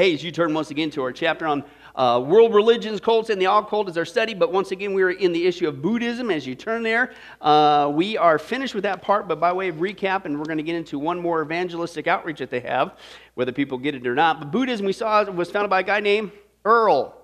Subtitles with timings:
[0.00, 1.62] Hey, as you turn once again to our chapter on
[1.94, 4.32] uh, world religions, cults, and the occult is our study.
[4.32, 6.30] But once again, we are in the issue of Buddhism.
[6.30, 7.12] As you turn there,
[7.42, 9.28] uh, we are finished with that part.
[9.28, 12.38] But by way of recap, and we're going to get into one more evangelistic outreach
[12.38, 12.96] that they have,
[13.34, 14.38] whether people get it or not.
[14.38, 16.32] But Buddhism, we saw, was founded by a guy named
[16.64, 17.19] Earl.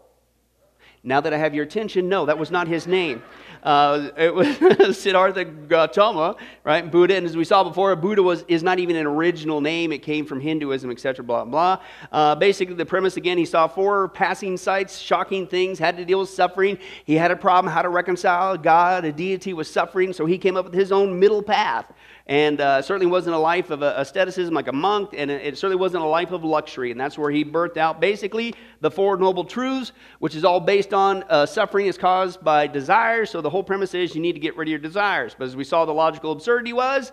[1.07, 3.23] Now that I have your attention, no, that was not his name.
[3.62, 4.49] Uh, it was
[4.99, 6.91] Siddhartha Gautama, right?
[6.91, 9.93] Buddha, and as we saw before, Buddha was is not even an original name.
[9.93, 11.25] It came from Hinduism, etc.
[11.25, 11.81] Blah blah.
[12.11, 16.19] Uh, basically, the premise again: he saw four passing sights, shocking things, had to deal
[16.19, 16.77] with suffering.
[17.05, 20.57] He had a problem how to reconcile God, a deity, with suffering, so he came
[20.57, 21.93] up with his own middle path
[22.27, 26.03] and uh, certainly wasn't a life of asceticism like a monk, and it certainly wasn't
[26.03, 26.91] a life of luxury.
[26.91, 30.92] And that's where he birthed out basically the Four Noble Truths, which is all based
[30.92, 33.31] on uh, suffering is caused by desires.
[33.31, 35.36] So the whole premise is you need to get rid of your desires.
[35.38, 37.12] But as we saw, the logical absurdity was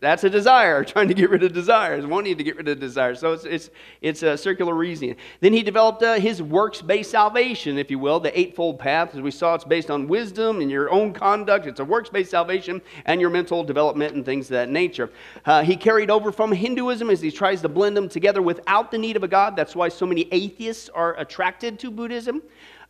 [0.00, 3.20] that's a desire, trying to get rid of desires, wanting to get rid of desires.
[3.20, 5.16] So it's, it's, it's a circular reasoning.
[5.40, 9.14] Then he developed uh, his works based salvation, if you will, the Eightfold Path.
[9.14, 11.66] As we saw, it's based on wisdom and your own conduct.
[11.66, 15.10] It's a works based salvation and your mental development and things of that nature.
[15.44, 18.98] Uh, he carried over from Hinduism as he tries to blend them together without the
[18.98, 19.54] need of a God.
[19.54, 22.42] That's why so many atheists are attracted to Buddhism.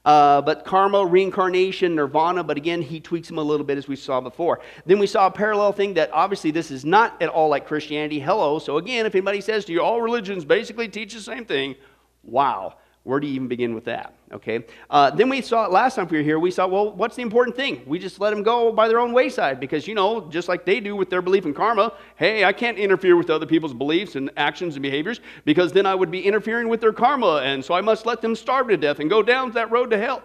[0.05, 3.97] Uh, but karma, reincarnation, nirvana, but again, he tweaks them a little bit as we
[3.97, 4.61] saw before.
[4.87, 8.19] Then we saw a parallel thing that obviously this is not at all like Christianity.
[8.19, 8.59] Hello.
[8.59, 11.75] So again, if anybody says to you, all religions basically teach the same thing,
[12.22, 12.77] wow.
[13.10, 14.15] Where do you even begin with that?
[14.31, 14.65] Okay.
[14.88, 16.38] Uh, then we saw it last time we were here.
[16.38, 17.82] We saw well, what's the important thing?
[17.84, 20.78] We just let them go by their own wayside because you know, just like they
[20.78, 21.93] do with their belief in karma.
[22.15, 25.94] Hey, I can't interfere with other people's beliefs and actions and behaviors because then I
[25.97, 29.00] would be interfering with their karma, and so I must let them starve to death
[29.00, 30.22] and go down that road to hell.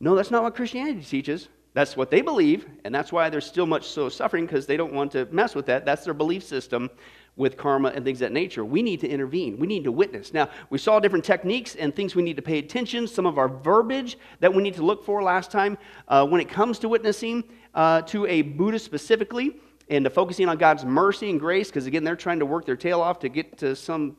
[0.00, 1.48] No, that's not what Christianity teaches.
[1.74, 4.92] That's what they believe, and that's why there's still much so suffering because they don't
[4.92, 5.84] want to mess with that.
[5.84, 6.90] That's their belief system
[7.38, 8.64] with karma and things that nature.
[8.64, 9.58] We need to intervene.
[9.58, 10.34] We need to witness.
[10.34, 13.48] Now, we saw different techniques and things we need to pay attention, some of our
[13.48, 15.78] verbiage that we need to look for last time
[16.08, 17.44] uh, when it comes to witnessing
[17.74, 19.56] uh, to a Buddhist specifically
[19.88, 22.76] and to focusing on God's mercy and grace, because again, they're trying to work their
[22.76, 24.16] tail off to get to some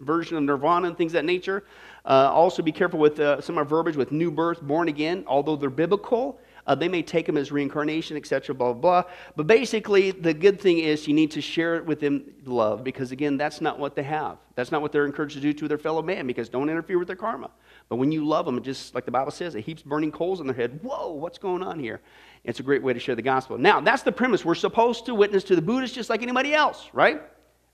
[0.00, 1.64] version of nirvana and things that nature.
[2.04, 5.24] Uh, also, be careful with uh, some of our verbiage with new birth, born again,
[5.26, 6.38] although they're biblical.
[6.66, 9.10] Uh, they may take them as reincarnation, etc., blah, blah, blah.
[9.36, 13.12] But basically, the good thing is you need to share it with them love because,
[13.12, 14.38] again, that's not what they have.
[14.56, 17.06] That's not what they're encouraged to do to their fellow man because don't interfere with
[17.06, 17.50] their karma.
[17.88, 20.46] But when you love them, just like the Bible says, it heaps burning coals in
[20.46, 20.80] their head.
[20.82, 22.00] Whoa, what's going on here?
[22.42, 23.58] It's a great way to share the gospel.
[23.58, 24.44] Now, that's the premise.
[24.44, 27.22] We're supposed to witness to the Buddhists just like anybody else, right?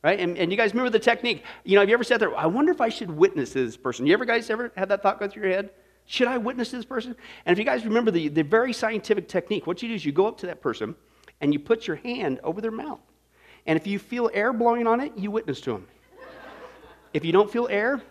[0.03, 0.19] Right?
[0.19, 1.45] And, and you guys remember the technique.
[1.65, 3.77] You know, have you ever sat there, I wonder if I should witness to this
[3.77, 4.05] person?
[4.05, 5.71] You ever guys ever had that thought go through your head?
[6.13, 7.17] Should I witness to this person?
[7.47, 10.13] And if you guys remember the, the very scientific technique, what you do is you
[10.13, 10.95] go up to that person
[11.41, 13.01] and you put your hand over their mouth.
[13.65, 15.89] And if you feel air blowing on it, you witness to them.
[17.15, 18.03] if you don't feel air,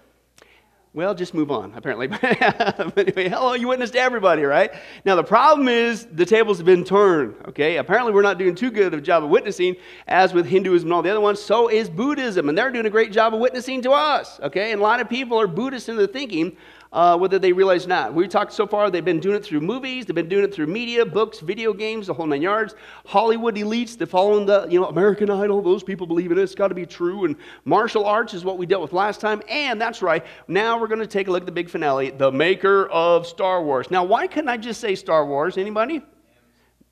[0.94, 2.08] well, just move on, apparently.
[2.08, 4.74] but anyway, hello, you witnessed everybody, right?
[5.06, 7.78] Now, the problem is the tables have been turned, okay?
[7.78, 9.76] Apparently, we're not doing too good of a job of witnessing,
[10.08, 11.40] as with Hinduism and all the other ones.
[11.40, 14.72] So is Buddhism, and they're doing a great job of witnessing to us, okay?
[14.72, 16.58] And a lot of people are Buddhists in their thinking,
[16.92, 18.14] uh, whether they realize or not.
[18.14, 20.68] We talked so far, they've been doing it through movies, they've been doing it through
[20.68, 22.76] media, books, video games, the whole nine yards.
[23.06, 26.56] Hollywood elites, they're following the, you know, American Idol, those people believe in it, it's
[26.56, 27.26] got to be true.
[27.26, 29.42] And martial arts is what we dealt with last time.
[29.48, 32.32] And that's right, now we're going to take a look at the big finale, the
[32.32, 33.90] maker of Star Wars.
[33.90, 35.58] Now, why couldn't I just say Star Wars?
[35.58, 36.02] Anybody?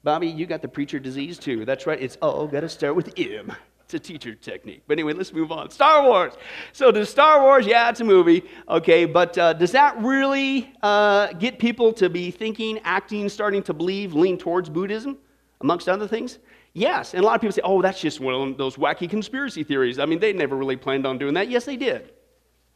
[0.02, 1.66] Bobby, you got the preacher disease too.
[1.66, 3.54] That's right, it's all got to start with M.
[3.90, 4.84] It's a teacher technique.
[4.86, 5.72] But anyway, let's move on.
[5.72, 6.34] Star Wars.
[6.74, 11.34] So, does Star Wars, yeah, it's a movie, okay, but uh, does that really uh,
[11.34, 15.18] get people to be thinking, acting, starting to believe, lean towards Buddhism,
[15.62, 16.38] amongst other things?
[16.74, 17.16] Yes.
[17.16, 19.98] And a lot of people say, oh, that's just one of those wacky conspiracy theories.
[19.98, 21.50] I mean, they never really planned on doing that.
[21.50, 22.12] Yes, they did.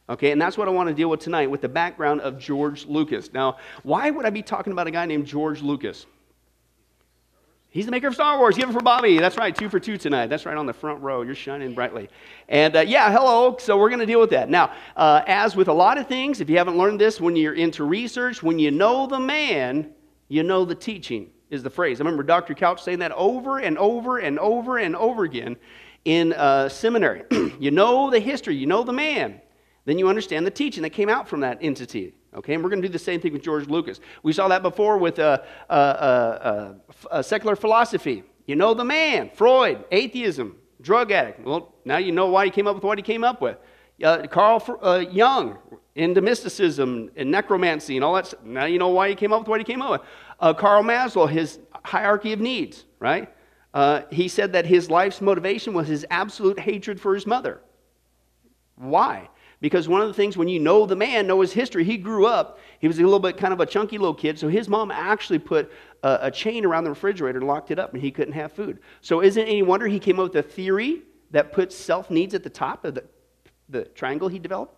[0.08, 2.86] Okay, and that's what I want to deal with tonight with the background of George
[2.86, 3.32] Lucas.
[3.32, 6.06] Now, why would I be talking about a guy named George Lucas?
[7.74, 8.56] He's the maker of Star Wars.
[8.56, 9.18] Give it for Bobby.
[9.18, 10.28] That's right, two for two tonight.
[10.28, 11.22] That's right on the front row.
[11.22, 12.08] You're shining brightly.
[12.48, 13.56] And uh, yeah, hello.
[13.58, 14.48] So we're going to deal with that.
[14.48, 17.54] Now, uh, as with a lot of things, if you haven't learned this, when you're
[17.54, 19.90] into research, when you know the man,
[20.28, 22.00] you know the teaching, is the phrase.
[22.00, 22.54] I remember Dr.
[22.54, 25.56] Couch saying that over and over and over and over again
[26.04, 27.24] in uh, seminary.
[27.58, 29.40] you know the history, you know the man,
[29.84, 32.14] then you understand the teaching that came out from that entity.
[32.36, 34.00] Okay, and we're going to do the same thing with George Lucas.
[34.22, 35.38] We saw that before with uh,
[35.70, 36.74] uh, uh,
[37.10, 38.24] uh, secular philosophy.
[38.46, 41.40] You know the man, Freud, atheism, drug addict.
[41.40, 43.56] Well, now you know why he came up with what he came up with.
[44.30, 45.58] Carl Jung,
[45.94, 48.44] into mysticism and necromancy and all that.
[48.44, 49.90] Now you know why he came up with what he came up
[50.40, 50.56] with.
[50.58, 53.32] Karl Maslow, his hierarchy of needs, right?
[54.10, 57.60] he said that his life's motivation was his absolute hatred for his mother.
[58.76, 59.28] Why?
[59.64, 62.26] Because one of the things when you know the man, know his history, he grew
[62.26, 64.90] up, he was a little bit kind of a chunky little kid, so his mom
[64.90, 65.72] actually put
[66.02, 68.78] a, a chain around the refrigerator and locked it up, and he couldn't have food.
[69.00, 71.00] So isn't any wonder he came up with a theory
[71.30, 73.04] that puts self needs at the top of the,
[73.70, 74.76] the triangle he developed?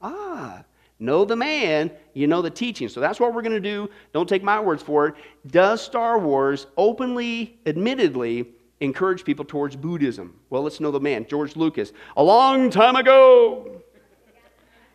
[0.00, 0.62] Ah,
[1.00, 2.88] know the man, you know the teaching.
[2.88, 3.90] So that's what we're going to do.
[4.12, 5.16] Don't take my words for it.
[5.48, 8.46] Does Star Wars openly, admittedly,
[8.78, 10.38] encourage people towards Buddhism?
[10.50, 11.92] Well, let's know the man, George Lucas.
[12.16, 13.79] A long time ago,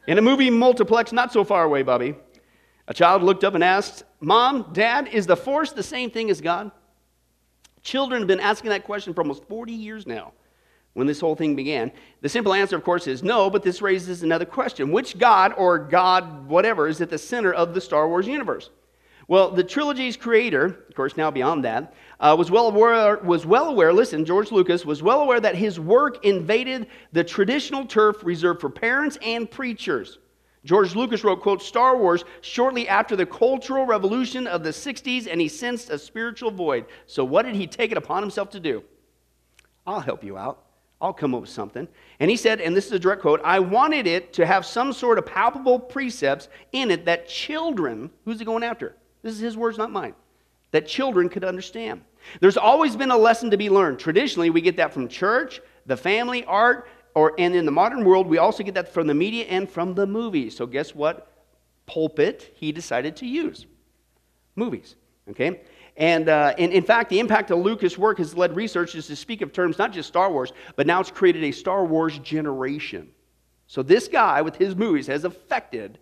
[0.07, 2.15] in a movie multiplex not so far away, Bobby,
[2.87, 6.41] a child looked up and asked, Mom, Dad, is the Force the same thing as
[6.41, 6.71] God?
[7.81, 10.33] Children have been asking that question for almost 40 years now
[10.93, 11.91] when this whole thing began.
[12.21, 14.91] The simple answer, of course, is no, but this raises another question.
[14.91, 18.69] Which God or God, whatever, is at the center of the Star Wars universe?
[19.27, 23.69] Well, the trilogy's creator, of course, now beyond that, uh, was, well aware, was well
[23.69, 28.61] aware, listen, George Lucas was well aware that his work invaded the traditional turf reserved
[28.61, 30.19] for parents and preachers.
[30.63, 35.41] George Lucas wrote, quote, Star Wars shortly after the Cultural Revolution of the 60s, and
[35.41, 36.85] he sensed a spiritual void.
[37.05, 38.83] So what did he take it upon himself to do?
[39.87, 40.63] I'll help you out.
[41.01, 41.87] I'll come up with something.
[42.19, 44.93] And he said, and this is a direct quote I wanted it to have some
[44.93, 48.95] sort of palpable precepts in it that children, who's he going after?
[49.25, 50.13] This is his words, not mine.
[50.69, 52.01] That children could understand.
[52.41, 53.97] There's always been a lesson to be learned.
[53.97, 58.27] Traditionally, we get that from church, the family, art, or and in the modern world,
[58.27, 60.55] we also get that from the media and from the movies.
[60.55, 61.31] So guess what?
[61.87, 63.65] Pulpit he decided to use
[64.55, 64.95] movies.
[65.31, 65.61] Okay,
[65.97, 69.41] and, uh, and in fact, the impact of Lucas' work has led researchers to speak
[69.41, 73.09] of terms not just Star Wars, but now it's created a Star Wars generation.
[73.65, 75.97] So this guy with his movies has affected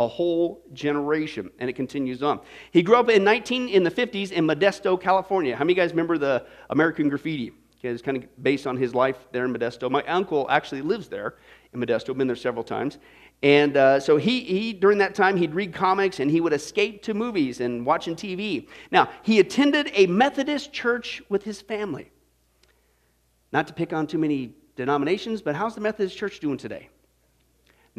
[0.00, 2.40] a whole generation, and it continues on.
[2.70, 5.54] He grew up in 19 in the 50s in Modesto, California.
[5.54, 7.52] How many of you guys remember the American Graffiti?
[7.78, 9.90] Okay, it's kind of based on his life there in Modesto.
[9.90, 11.36] My uncle actually lives there
[11.74, 12.96] in Modesto, been there several times.
[13.42, 17.02] And uh, so he, he, during that time, he'd read comics and he would escape
[17.02, 18.68] to movies and watching TV.
[18.90, 22.10] Now, he attended a Methodist church with his family.
[23.52, 26.88] Not to pick on too many denominations, but how's the Methodist church doing today?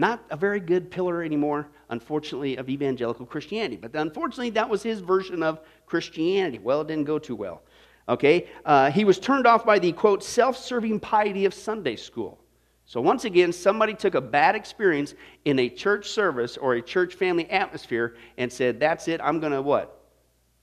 [0.02, 3.76] Not a very good pillar anymore, unfortunately, of evangelical Christianity.
[3.76, 6.58] But unfortunately, that was his version of Christianity.
[6.58, 7.62] Well, it didn't go too well.
[8.10, 8.48] Okay?
[8.66, 12.40] Uh, he was turned off by the, quote, self serving piety of Sunday school.
[12.88, 15.14] So, once again, somebody took a bad experience
[15.46, 19.54] in a church service or a church family atmosphere and said, That's it, I'm going
[19.54, 20.02] to what?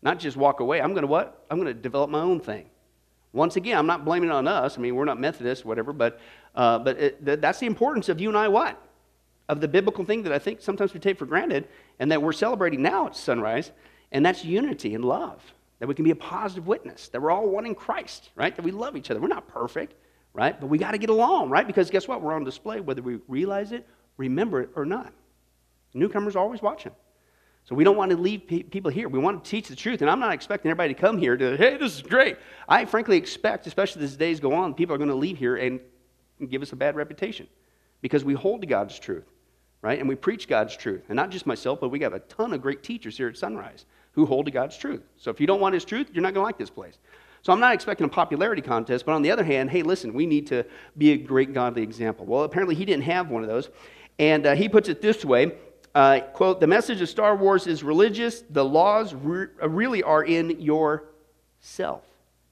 [0.02, 1.46] Not just walk away, I'm going to what?
[1.48, 2.68] I'm going to develop my own thing.
[3.32, 4.76] Once again, I'm not blaming it on us.
[4.76, 6.18] I mean, we're not Methodists, whatever, but,
[6.56, 8.82] uh, but it, th- that's the importance of you and I what?
[9.48, 12.32] Of the biblical thing that I think sometimes we take for granted and that we're
[12.32, 13.70] celebrating now at sunrise,
[14.12, 15.42] and that's unity and love.
[15.78, 18.54] That we can be a positive witness, that we're all one in Christ, right?
[18.54, 19.20] That we love each other.
[19.20, 19.94] We're not perfect
[20.38, 20.60] right?
[20.60, 21.66] But we got to get along, right?
[21.66, 22.22] Because guess what?
[22.22, 23.86] We're on display whether we realize it,
[24.16, 25.12] remember it, or not.
[25.94, 26.92] Newcomers are always watching.
[27.64, 29.08] So we don't want to leave pe- people here.
[29.08, 30.00] We want to teach the truth.
[30.00, 32.36] And I'm not expecting everybody to come here to, hey, this is great.
[32.68, 35.80] I frankly expect, especially as days go on, people are going to leave here and
[36.48, 37.48] give us a bad reputation
[38.00, 39.26] because we hold to God's truth,
[39.82, 39.98] right?
[39.98, 41.02] And we preach God's truth.
[41.08, 43.86] And not just myself, but we got a ton of great teachers here at Sunrise
[44.12, 45.02] who hold to God's truth.
[45.16, 46.98] So if you don't want His truth, you're not going to like this place.
[47.42, 50.26] So I'm not expecting a popularity contest, but on the other hand, hey, listen, we
[50.26, 50.64] need to
[50.96, 52.26] be a great godly example.
[52.26, 53.68] Well, apparently he didn't have one of those.
[54.18, 55.52] And uh, he puts it this way
[55.94, 58.42] uh, quote, the message of Star Wars is religious.
[58.50, 62.04] The laws re- really are in yourself,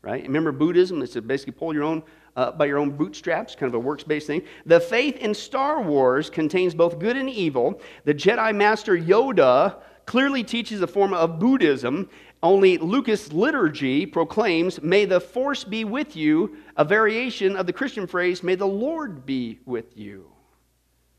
[0.03, 0.23] right?
[0.23, 1.03] Remember Buddhism?
[1.03, 2.03] It's basically pull your own
[2.37, 4.43] uh, by your own bootstraps, kind of a works based thing.
[4.67, 7.81] The faith in Star Wars contains both good and evil.
[8.05, 12.09] The Jedi Master Yoda clearly teaches a form of Buddhism.
[12.43, 18.07] Only Lucas liturgy proclaims, May the force be with you, a variation of the Christian
[18.07, 20.31] phrase, May the Lord be with you.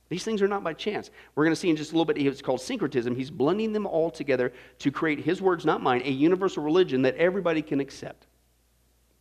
[0.09, 1.11] These things are not by chance.
[1.35, 3.13] We're going to see in just a little bit, it's called syncretism.
[3.13, 7.15] He's blending them all together to create, his words, not mine, a universal religion that
[7.17, 8.27] everybody can accept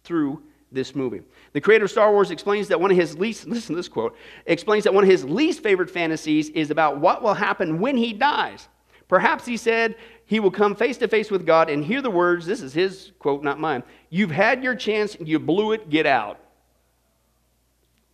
[0.04, 0.44] through
[0.76, 1.22] this movie.
[1.52, 4.16] The creator of Star Wars explains that one of his least, listen to this quote,
[4.46, 8.12] explains that one of his least favorite fantasies is about what will happen when he
[8.12, 8.68] dies.
[9.08, 12.46] Perhaps he said he will come face to face with God and hear the words.
[12.46, 13.82] This is his quote, not mine.
[14.10, 16.38] You've had your chance, you blew it, get out.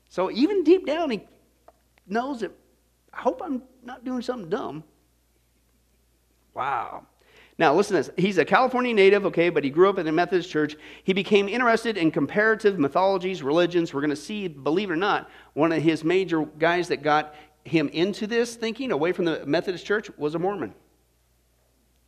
[0.08, 1.26] So even deep down, he
[2.06, 2.52] knows that
[3.12, 4.84] I hope I'm not doing something dumb.
[6.54, 7.06] Wow.
[7.62, 8.10] Now, listen to this.
[8.16, 10.74] He's a California native, okay, but he grew up in a Methodist church.
[11.04, 13.94] He became interested in comparative mythologies, religions.
[13.94, 17.36] We're going to see, believe it or not, one of his major guys that got
[17.62, 20.74] him into this thinking away from the Methodist church was a Mormon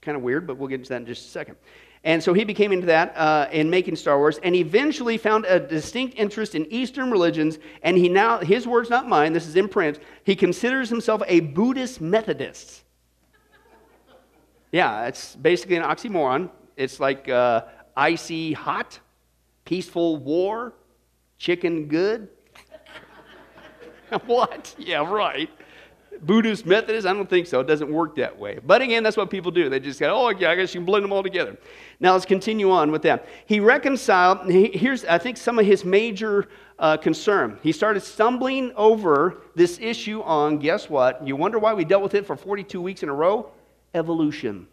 [0.02, 1.56] kind of weird, but we'll get into that in just a second.
[2.02, 5.60] And so he became into that uh, in making Star Wars, and eventually found a
[5.60, 7.60] distinct interest in Eastern religions.
[7.82, 11.38] And he now, his words, not mine, this is in print, he considers himself a
[11.38, 12.83] Buddhist Methodist.
[14.74, 16.50] Yeah, it's basically an oxymoron.
[16.76, 17.62] It's like uh,
[17.96, 18.98] icy hot,
[19.64, 20.74] peaceful war,
[21.38, 22.28] chicken good.
[24.26, 24.74] what?
[24.76, 25.48] Yeah, right.
[26.22, 27.06] Buddhist Methodist?
[27.06, 27.60] I don't think so.
[27.60, 28.58] It doesn't work that way.
[28.66, 29.68] But again, that's what people do.
[29.68, 31.56] They just go, oh, yeah, I guess you can blend them all together.
[32.00, 33.28] Now let's continue on with that.
[33.46, 36.48] He reconciled, he, here's, I think, some of his major
[36.80, 37.60] uh, concern.
[37.62, 41.24] He started stumbling over this issue on, guess what?
[41.24, 43.52] You wonder why we dealt with it for 42 weeks in a row?
[43.94, 44.66] Evolution.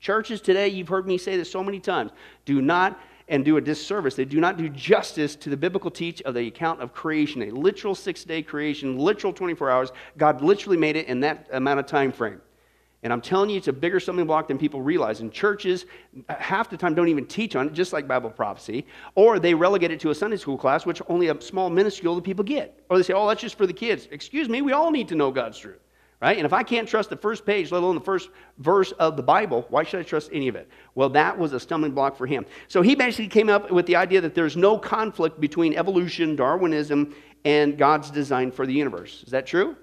[0.00, 2.10] Churches today, you've heard me say this so many times,
[2.44, 4.14] do not and do a disservice.
[4.14, 7.50] They do not do justice to the biblical teach of the account of creation, a
[7.50, 9.92] literal six day creation, literal 24 hours.
[10.18, 12.40] God literally made it in that amount of time frame.
[13.04, 15.20] And I'm telling you, it's a bigger stumbling block than people realize.
[15.20, 15.86] And churches,
[16.28, 18.86] half the time, don't even teach on it, just like Bible prophecy.
[19.16, 22.22] Or they relegate it to a Sunday school class, which only a small minuscule of
[22.22, 22.84] people get.
[22.88, 24.06] Or they say, oh, that's just for the kids.
[24.12, 25.81] Excuse me, we all need to know God's truth
[26.22, 26.36] right?
[26.36, 29.22] And if I can't trust the first page, let alone the first verse of the
[29.24, 30.68] Bible, why should I trust any of it?
[30.94, 32.46] Well, that was a stumbling block for him.
[32.68, 37.12] So he basically came up with the idea that there's no conflict between evolution, Darwinism,
[37.44, 39.24] and God's design for the universe.
[39.24, 39.76] Is that true?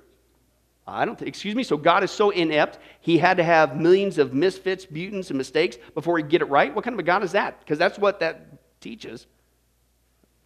[0.87, 1.63] I don't think, excuse me.
[1.63, 5.77] So God is so inept, he had to have millions of misfits, mutants, and mistakes
[5.93, 6.73] before he'd get it right.
[6.73, 7.59] What kind of a God is that?
[7.59, 9.27] Because that's what that teaches.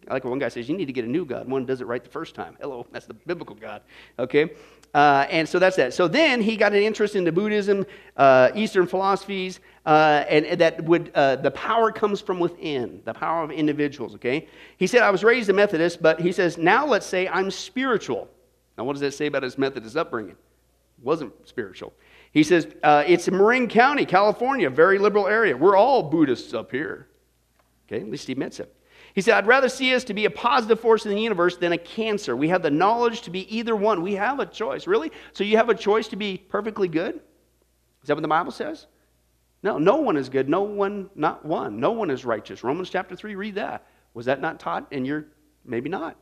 [0.08, 1.48] Like one guy says, you need to get a new God.
[1.48, 2.56] One does it right the first time.
[2.60, 3.82] Hello, that's the biblical God.
[4.18, 4.50] Okay?
[4.94, 5.92] Uh, and so that's that.
[5.92, 7.84] So then he got an interest into Buddhism,
[8.16, 13.12] uh, Eastern philosophies, uh, and, and, that would uh, the power comes from within, the
[13.12, 14.14] power of individuals.
[14.14, 14.46] Okay,
[14.76, 18.28] he said I was raised a Methodist, but he says now let's say I'm spiritual.
[18.78, 20.36] Now what does that say about his Methodist upbringing?
[21.02, 21.92] Wasn't spiritual.
[22.30, 25.56] He says uh, it's in Marin County, California, very liberal area.
[25.56, 27.08] We're all Buddhists up here.
[27.88, 28.74] Okay, at least he admits it.
[29.14, 31.72] He said, I'd rather see us to be a positive force in the universe than
[31.72, 32.36] a cancer.
[32.36, 34.02] We have the knowledge to be either one.
[34.02, 34.88] We have a choice.
[34.88, 35.12] Really?
[35.32, 37.20] So you have a choice to be perfectly good?
[38.02, 38.86] Is that what the Bible says?
[39.62, 40.48] No, no one is good.
[40.48, 41.78] No one, not one.
[41.78, 42.64] No one is righteous.
[42.64, 43.86] Romans chapter 3, read that.
[44.14, 44.88] Was that not taught?
[44.90, 45.26] And you're
[45.64, 46.16] maybe not,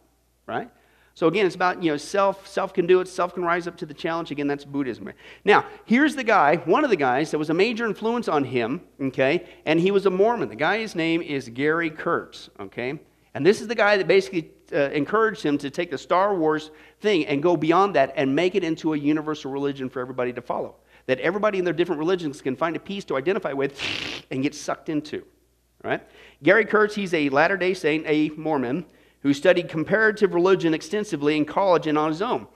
[0.47, 0.71] right?
[1.15, 3.77] So again, it's about, you know, self, self can do it, self can rise up
[3.79, 4.31] to the challenge.
[4.31, 5.13] Again, that's Buddhism.
[5.45, 8.81] Now, here's the guy, one of the guys that was a major influence on him,
[9.01, 10.49] okay, and he was a Mormon.
[10.49, 12.99] The guy's name is Gary Kurtz, okay?
[13.35, 16.71] And this is the guy that basically uh, encouraged him to take the Star Wars
[17.01, 20.43] thing and go beyond that and make it into a universal religion for everybody to
[20.43, 20.77] follow.
[21.07, 23.79] That everybody in their different religions can find a piece to identify with
[24.31, 25.25] and get sucked into.
[25.83, 26.01] Right?
[26.43, 28.87] Gary Kurtz, he's a Latter day Saint, a Mormon
[29.23, 32.47] who studied comparative religion extensively in college and on his own.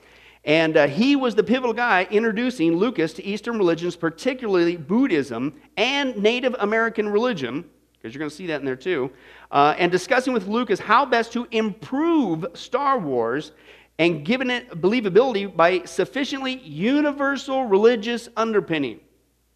[0.43, 6.15] And uh, he was the pivotal guy introducing Lucas to Eastern religions, particularly Buddhism and
[6.17, 9.11] Native American religion, because you're going to see that in there too,
[9.51, 13.51] uh, and discussing with Lucas how best to improve Star Wars
[13.99, 18.99] and giving it believability by sufficiently universal religious underpinning.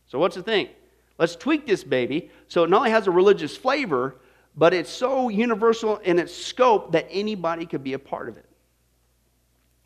[0.08, 0.70] So, what's the thing?
[1.18, 4.16] Let's tweak this baby so it not only has a religious flavor,
[4.56, 8.46] but it's so universal in its scope that anybody could be a part of it.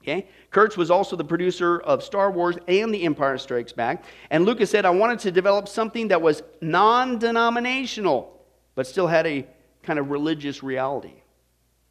[0.02, 0.28] Okay?
[0.52, 4.06] Kurtz was also the producer of Star Wars and The Empire Strikes Back.
[4.30, 8.40] And Lucas said, I wanted to develop something that was non denominational,
[8.76, 9.48] but still had a
[9.82, 11.14] kind of religious reality.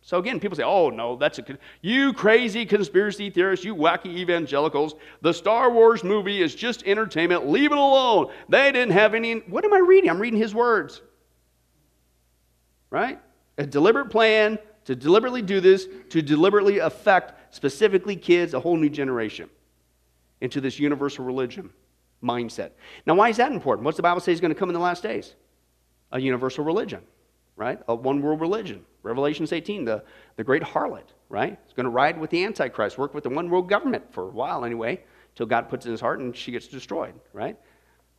[0.03, 1.59] So again, people say, oh, no, that's a.
[1.81, 4.95] You crazy conspiracy theorists, you wacky evangelicals.
[5.23, 7.49] The Star Wars movie is just entertainment.
[7.49, 8.31] Leave it alone.
[8.49, 9.37] They didn't have any.
[9.39, 10.11] What am I reading?
[10.11, 11.01] I'm reading his words
[12.95, 13.19] right?
[13.59, 18.89] A deliberate plan to deliberately do this, to deliberately affect specifically kids, a whole new
[18.89, 19.51] generation,
[20.41, 21.71] into this universal religion
[22.23, 22.71] mindset.
[23.05, 23.85] Now, why is that important?
[23.85, 25.35] What's the Bible say is going to come in the last days?
[26.13, 27.01] A universal religion,
[27.57, 27.81] right?
[27.89, 28.85] A one world religion.
[29.03, 30.05] Revelations 18, the,
[30.37, 31.59] the great harlot, right?
[31.65, 34.33] It's going to ride with the Antichrist, work with the one world government for a
[34.33, 37.59] while anyway, until God puts in his heart and she gets destroyed, right?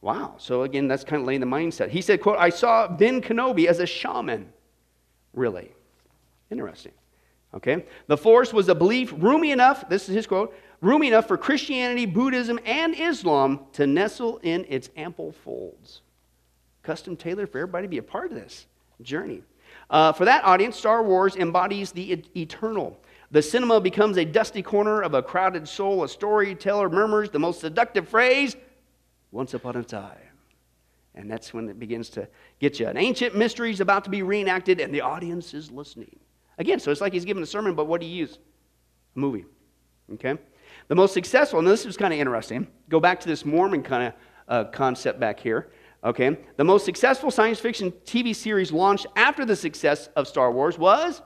[0.02, 0.36] Wow.
[0.38, 1.90] So again, that's kind of laying the mindset.
[1.90, 4.52] He said, quote, I saw Ben Kenobi as a shaman
[5.36, 5.72] really.
[6.50, 6.94] Interesting.
[7.54, 7.86] Okay?
[8.08, 12.06] The force was a belief roomy enough, this is his quote, roomy enough for Christianity,
[12.06, 16.02] Buddhism, and Islam to nestle in its ample folds.
[16.84, 18.68] Custom tailored for everybody to be a part of this
[19.02, 19.42] journey.
[19.90, 23.00] Uh, for that audience, Star Wars embodies the e- eternal.
[23.32, 26.04] The cinema becomes a dusty corner of a crowded soul.
[26.04, 28.56] A storyteller murmurs the most seductive phrase,
[29.32, 30.25] once upon a time.
[31.16, 32.28] And that's when it begins to
[32.60, 32.88] get you.
[32.88, 36.20] An ancient mystery is about to be reenacted, and the audience is listening.
[36.58, 38.38] Again, so it's like he's giving a sermon, but what do you use?
[39.16, 39.46] A movie.
[40.14, 40.38] Okay?
[40.88, 44.08] The most successful, and this is kind of interesting, go back to this Mormon kind
[44.08, 44.14] of
[44.48, 45.72] uh, concept back here.
[46.04, 50.78] Okay, the most successful science fiction TV series launched after the success of Star Wars
[50.78, 51.24] was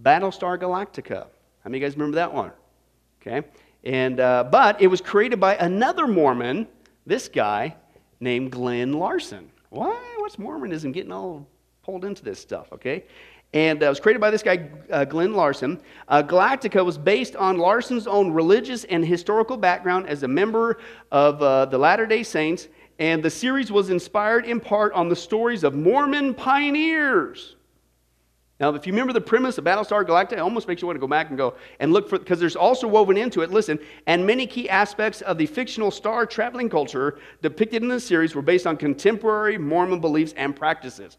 [0.00, 1.24] Battlestar Galactica.
[1.24, 1.28] How
[1.64, 2.52] many of you guys remember that one?
[3.20, 3.44] Okay,
[3.82, 6.68] and uh, but it was created by another Mormon,
[7.06, 7.76] this guy
[8.20, 9.50] named Glen Larson.
[9.70, 9.98] Why?
[10.18, 11.46] What's Mormonism getting all
[11.82, 12.72] pulled into this stuff?
[12.72, 13.04] Okay,
[13.52, 15.80] and uh, it was created by this guy, uh, Glen Larson.
[16.08, 20.78] Uh, Galactica was based on Larson's own religious and historical background as a member
[21.12, 22.68] of uh, the Latter day Saints,
[22.98, 27.56] and the series was inspired in part on the stories of Mormon pioneers.
[28.60, 31.00] Now, if you remember the premise of Battlestar Galactica, it almost makes you want to
[31.00, 34.24] go back and go and look for, because there's also woven into it, listen, and
[34.24, 38.66] many key aspects of the fictional star traveling culture depicted in the series were based
[38.66, 41.18] on contemporary Mormon beliefs and practices.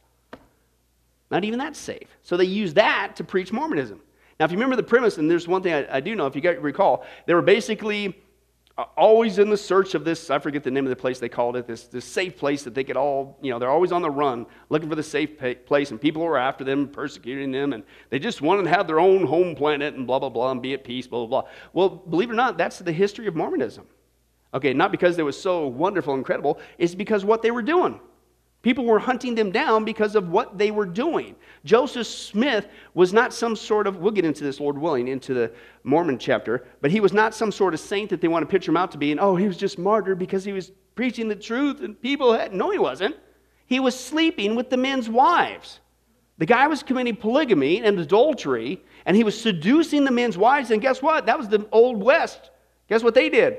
[1.30, 2.08] Not even that safe.
[2.22, 4.00] So they use that to preach Mormonism.
[4.40, 6.36] Now, if you remember the premise, and there's one thing I, I do know, if
[6.36, 8.16] you recall, they were basically
[8.78, 11.30] Uh, always in the search of this, I forget the name of the place they
[11.30, 14.02] called it, this, this safe place that they could all, you know, they're always on
[14.02, 17.84] the run looking for the safe place, and people were after them, persecuting them, and
[18.10, 20.74] they just wanted to have their own home planet and blah, blah, blah, and be
[20.74, 21.50] at peace, blah, blah, blah.
[21.72, 23.88] Well, believe it or not, that's the history of Mormonism.
[24.54, 28.02] Okay, not because it was so wonderful, and incredible, it's because what they were doing.
[28.66, 31.36] People were hunting them down because of what they were doing.
[31.66, 35.52] Joseph Smith was not some sort of, we'll get into this, Lord willing, into the
[35.84, 38.72] Mormon chapter, but he was not some sort of saint that they want to picture
[38.72, 39.12] him out to be.
[39.12, 42.56] And oh, he was just martyred because he was preaching the truth and people had.
[42.56, 43.16] No, he wasn't.
[43.68, 45.80] He was sleeping with the men's wives.
[46.40, 50.72] The guy was committing polygamy and adultery, and he was seducing the men's wives.
[50.72, 51.28] And guess what?
[51.28, 52.50] That was the Old West.
[52.90, 53.58] Guess what they did?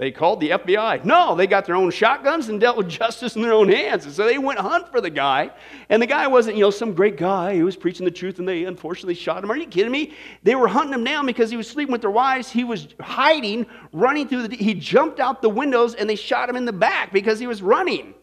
[0.00, 1.04] They called the FBI.
[1.04, 4.06] No, they got their own shotguns and dealt with justice in their own hands.
[4.06, 5.50] And so they went hunt for the guy.
[5.90, 8.48] And the guy wasn't, you know, some great guy who was preaching the truth and
[8.48, 9.52] they unfortunately shot him.
[9.52, 10.14] Are you kidding me?
[10.42, 12.48] They were hunting him down because he was sleeping with their wives.
[12.50, 14.56] He was hiding, running through the.
[14.56, 17.60] He jumped out the windows and they shot him in the back because he was
[17.60, 18.14] running.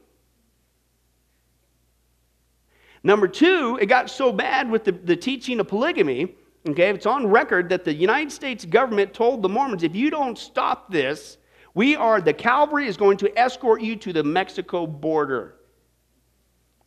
[3.04, 6.36] Number two, it got so bad with the, the teaching of polygamy.
[6.68, 10.40] Okay, it's on record that the United States government told the Mormons if you don't
[10.40, 11.38] stop this,
[11.78, 15.58] we are, the cavalry is going to escort you to the Mexico border.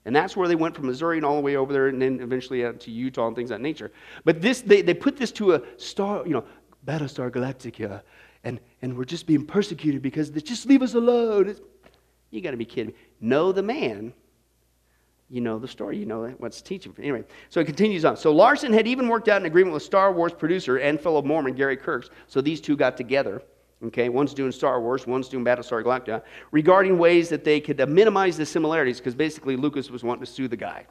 [0.04, 2.18] And that's where they went from Missouri and all the way over there and then
[2.18, 3.92] eventually out to Utah and things of that nature.
[4.24, 6.44] But this, they, they put this to a star, you know,
[6.84, 8.02] Battlestar Galactica.
[8.42, 11.50] And, and we're just being persecuted because they just leave us alone.
[11.50, 11.60] It's,
[12.32, 12.94] you got to be kidding me.
[13.20, 14.12] Know the man.
[15.28, 15.98] You know the story.
[15.98, 16.92] You know what's teaching.
[16.98, 18.16] Anyway, so it continues on.
[18.16, 21.54] So Larson had even worked out an agreement with Star Wars producer and fellow Mormon
[21.54, 22.10] Gary Kurtz.
[22.26, 23.40] So these two got together
[23.82, 27.86] Okay, one's doing Star Wars, one's doing Battlestar Galactica, regarding ways that they could uh,
[27.86, 30.86] minimize the similarities, because basically Lucas was wanting to sue the guy.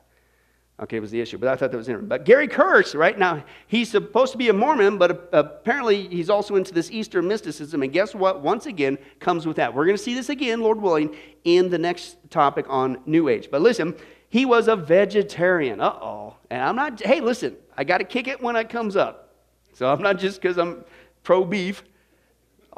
[0.82, 2.08] Okay, was the issue, but I thought that was interesting.
[2.08, 6.56] But Gary Kurtz, right now, he's supposed to be a Mormon, but apparently he's also
[6.56, 7.84] into this Eastern mysticism.
[7.84, 8.42] And guess what?
[8.42, 9.74] Once again, comes with that.
[9.74, 13.50] We're going to see this again, Lord willing, in the next topic on New Age.
[13.52, 13.94] But listen,
[14.30, 15.82] he was a vegetarian.
[15.82, 16.38] Uh oh.
[16.50, 19.36] And I'm not, hey, listen, I got to kick it when it comes up.
[19.74, 20.86] So I'm not just because I'm
[21.24, 21.84] pro beef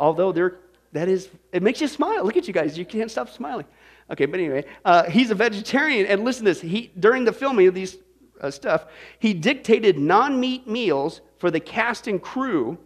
[0.01, 0.57] although there,
[0.91, 2.25] that is, it makes you smile.
[2.25, 3.65] Look at you guys, you can't stop smiling.
[4.09, 6.59] Okay, but anyway, uh, he's a vegetarian, and listen to this.
[6.59, 7.97] He, during the filming of these
[8.41, 8.87] uh, stuff,
[9.19, 12.77] he dictated non meat meals for the cast and crew,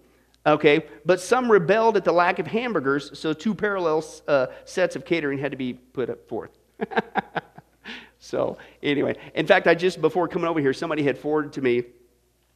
[0.45, 5.06] okay, but some rebelled at the lack of hamburgers, so two parallel uh, sets of
[5.06, 6.51] catering had to be put up forth.
[8.19, 11.84] so, anyway, in fact, I just, before coming over here, somebody had forwarded to me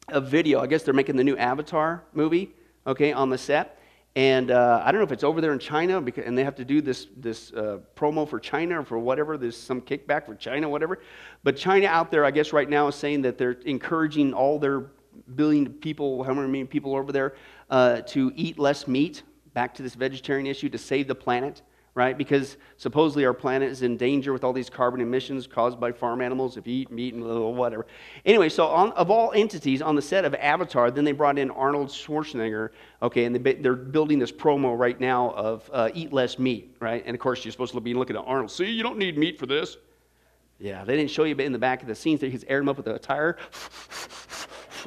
[0.08, 0.60] a video.
[0.60, 2.52] I guess they're making the new Avatar movie,
[2.86, 3.79] okay, on the set.
[4.16, 6.56] And uh, I don't know if it's over there in China, because, and they have
[6.56, 9.38] to do this, this uh, promo for China or for whatever.
[9.38, 11.00] There's some kickback for China, whatever.
[11.44, 14.90] But China out there, I guess right now, is saying that they're encouraging all their
[15.36, 17.36] billion people, how many people over there,
[17.70, 19.22] uh, to eat less meat,
[19.54, 21.62] back to this vegetarian issue, to save the planet
[21.94, 22.16] right?
[22.16, 26.20] Because supposedly our planet is in danger with all these carbon emissions caused by farm
[26.20, 27.24] animals if you eat meat and
[27.56, 27.86] whatever.
[28.24, 31.50] Anyway, so on, of all entities on the set of Avatar, then they brought in
[31.50, 32.70] Arnold Schwarzenegger,
[33.02, 37.02] okay, and they, are building this promo right now of uh, eat less meat, right?
[37.04, 38.50] And of course, you're supposed to be looking at Arnold.
[38.50, 39.76] See, you don't need meat for this.
[40.60, 42.76] Yeah, they didn't show you, in the back of the scenes, he's aired him up
[42.76, 43.38] with a tire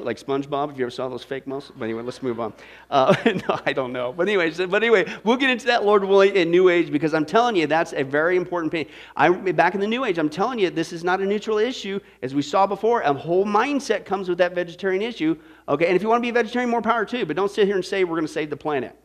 [0.00, 1.76] like SpongeBob, if you ever saw those fake muscles.
[1.76, 2.52] But anyway, let's move on.
[2.90, 3.14] Uh,
[3.48, 4.12] no, I don't know.
[4.12, 7.26] But anyway, but anyway, we'll get into that, Lord willing, in New Age because I'm
[7.26, 8.86] telling you that's a very important thing.
[9.16, 12.00] I back in the New Age, I'm telling you this is not a neutral issue,
[12.22, 13.02] as we saw before.
[13.02, 15.36] A whole mindset comes with that vegetarian issue.
[15.68, 17.26] Okay, and if you want to be a vegetarian, more power too.
[17.26, 18.96] But don't sit here and say we're going to save the planet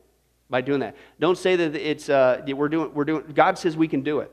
[0.50, 0.96] by doing that.
[1.20, 3.24] Don't say that it's uh, we're doing we're doing.
[3.34, 4.32] God says we can do it.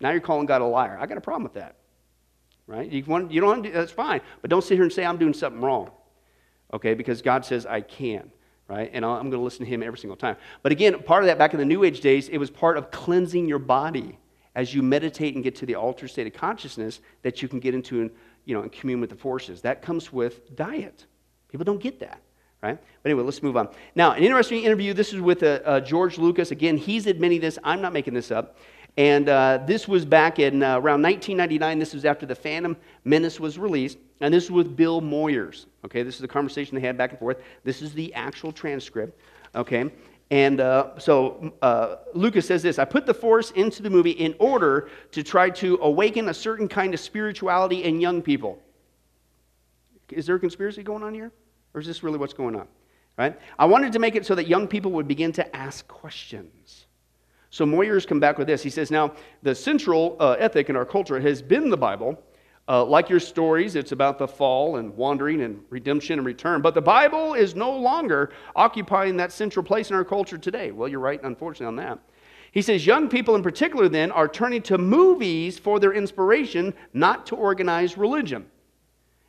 [0.00, 0.98] Now you're calling God a liar.
[1.00, 1.76] I got a problem with that
[2.66, 2.90] right?
[2.90, 5.04] You, want, you don't want to do, that's fine, but don't sit here and say
[5.04, 5.90] I'm doing something wrong,
[6.72, 6.94] okay?
[6.94, 8.30] Because God says I can,
[8.68, 8.90] right?
[8.92, 10.36] And I'm going to listen to him every single time.
[10.62, 12.90] But again, part of that back in the New Age days, it was part of
[12.90, 14.18] cleansing your body
[14.54, 17.74] as you meditate and get to the altered state of consciousness that you can get
[17.74, 18.10] into and,
[18.44, 19.62] you know, and commune with the forces.
[19.62, 21.06] That comes with diet.
[21.48, 22.20] People don't get that
[22.62, 22.78] right?
[23.02, 23.68] But anyway, let's move on.
[23.94, 24.94] Now, an interesting interview.
[24.94, 26.52] This is with uh, uh, George Lucas.
[26.52, 27.58] Again, he's admitting this.
[27.64, 28.56] I'm not making this up.
[28.96, 31.78] And uh, this was back in uh, around 1999.
[31.78, 33.98] This was after The Phantom Menace was released.
[34.20, 35.66] And this was with Bill Moyers.
[35.84, 37.42] Okay, this is the conversation they had back and forth.
[37.64, 39.18] This is the actual transcript.
[39.54, 39.90] Okay,
[40.30, 44.34] and uh, so uh, Lucas says this I put the Force into the movie in
[44.38, 48.58] order to try to awaken a certain kind of spirituality in young people.
[50.08, 51.32] Is there a conspiracy going on here?
[51.74, 52.68] Or is this really what's going on?
[53.18, 53.38] Right?
[53.58, 56.86] I wanted to make it so that young people would begin to ask questions.
[57.52, 58.62] So Moyers come back with this.
[58.62, 59.12] He says, Now,
[59.42, 62.18] the central uh, ethic in our culture has been the Bible.
[62.66, 66.62] Uh, like your stories, it's about the fall and wandering and redemption and return.
[66.62, 70.70] But the Bible is no longer occupying that central place in our culture today.
[70.70, 71.98] Well, you're right, unfortunately, on that.
[72.52, 77.26] He says, Young people in particular, then, are turning to movies for their inspiration, not
[77.26, 78.46] to organized religion.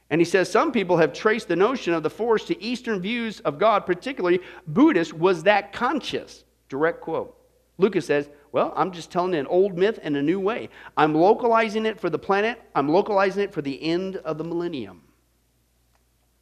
[0.10, 3.42] And he says some people have traced the notion of the force to Eastern views
[3.42, 5.12] of God, particularly Buddhist.
[5.12, 6.46] Was that conscious?
[6.70, 7.43] Direct quote.
[7.78, 10.70] Lucas says, Well, I'm just telling an old myth in a new way.
[10.96, 15.02] I'm localizing it for the planet, I'm localizing it for the end of the millennium.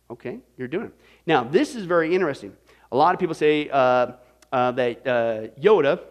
[0.10, 0.94] Okay, you're doing it.
[1.26, 2.56] Now, this is very interesting.
[2.92, 4.12] A lot of people say uh,
[4.52, 6.02] uh, that uh, Yoda,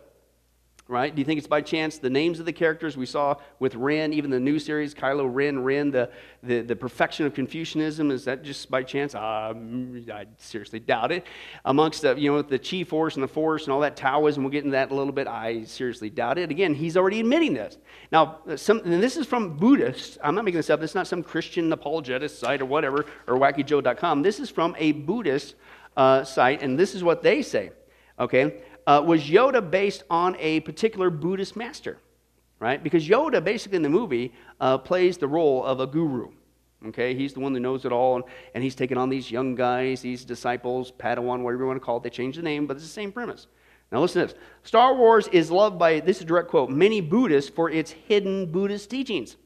[0.91, 1.15] right?
[1.15, 4.13] Do you think it's by chance the names of the characters we saw with Ren,
[4.13, 6.11] even the new series, Kylo Ren, Ren, the,
[6.43, 9.15] the, the perfection of Confucianism, is that just by chance?
[9.15, 11.27] Um, I seriously doubt it.
[11.65, 14.51] Amongst the, you know, the Chi Force and the Force and all that Taoism, we'll
[14.51, 15.29] get into that a little bit.
[15.29, 16.51] I seriously doubt it.
[16.51, 17.79] Again, he's already admitting this.
[18.11, 20.19] Now, some, and this is from Buddhists.
[20.23, 20.81] I'm not making this up.
[20.81, 24.23] This is not some Christian apologetist site or whatever, or wackyjoe.com.
[24.23, 25.55] This is from a Buddhist
[25.97, 27.71] uh, site, and this is what they say.
[28.19, 28.63] Okay?
[28.87, 31.99] Uh, was Yoda based on a particular Buddhist master,
[32.59, 32.83] right?
[32.83, 36.31] Because Yoda, basically in the movie, uh, plays the role of a guru.
[36.87, 39.55] Okay, he's the one that knows it all, and, and he's taking on these young
[39.55, 42.03] guys, these disciples, Padawan, whatever you want to call it.
[42.03, 43.49] They changed the name, but it's the same premise.
[43.93, 47.01] Now, listen to this Star Wars is loved by, this is a direct quote, many
[47.01, 49.37] Buddhists for its hidden Buddhist teachings.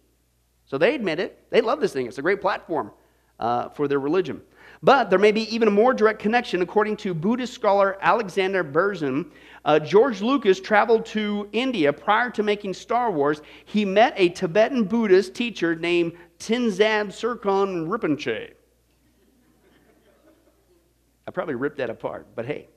[0.66, 1.44] So they admit it.
[1.50, 2.06] They love this thing.
[2.06, 2.92] It's a great platform
[3.40, 4.40] uh, for their religion.
[4.84, 6.60] But there may be even a more direct connection.
[6.60, 9.30] According to Buddhist scholar Alexander Berzin,
[9.64, 13.40] uh, George Lucas traveled to India prior to making Star Wars.
[13.64, 18.52] He met a Tibetan Buddhist teacher named Tenzab Serkon Rinpoche.
[21.26, 22.68] I probably ripped that apart, but hey,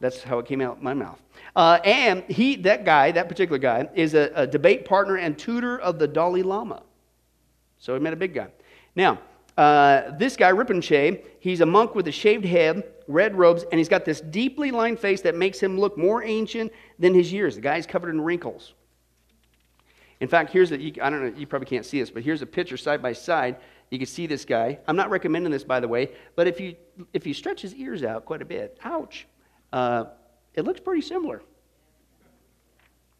[0.00, 1.20] that's how it came out of my mouth.
[1.54, 5.78] Uh, and he, that guy, that particular guy, is a, a debate partner and tutor
[5.80, 6.82] of the Dalai Lama.
[7.76, 8.48] So he met a big guy.
[8.94, 9.18] Now,
[9.56, 13.88] uh, this guy, Rinpoche, he's a monk with a shaved head, red robes, and he's
[13.88, 17.54] got this deeply lined face that makes him look more ancient than his years.
[17.54, 18.74] The guy's covered in wrinkles.
[20.20, 22.76] In fact, here's I don't know, you probably can't see this, but here's a picture
[22.76, 23.56] side by side.
[23.90, 24.78] You can see this guy.
[24.88, 26.74] I'm not recommending this, by the way, but if you,
[27.12, 29.26] if you stretch his ears out quite a bit, ouch,
[29.72, 30.06] uh,
[30.54, 31.42] it looks pretty similar.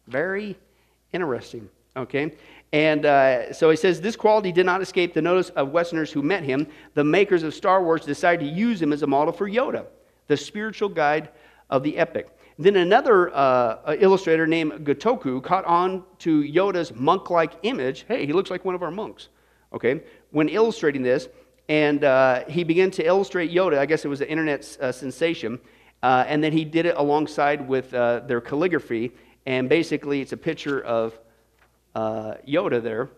[0.07, 0.57] Very
[1.13, 2.33] interesting, okay?
[2.73, 6.21] And uh, so he says, This quality did not escape the notice of Westerners who
[6.21, 6.67] met him.
[6.95, 9.85] The makers of Star Wars decided to use him as a model for Yoda,
[10.27, 11.29] the spiritual guide
[11.69, 12.29] of the epic.
[12.59, 18.05] Then another uh, illustrator named Gotoku caught on to Yoda's monk like image.
[18.07, 19.29] Hey, he looks like one of our monks,
[19.73, 20.01] okay,
[20.31, 21.29] when illustrating this.
[21.69, 23.77] And uh, he began to illustrate Yoda.
[23.77, 25.59] I guess it was an internet uh, sensation.
[26.01, 29.11] Uh, and then he did it alongside with uh, their calligraphy.
[29.45, 31.19] And basically, it's a picture of
[31.97, 33.09] uh, Yoda there,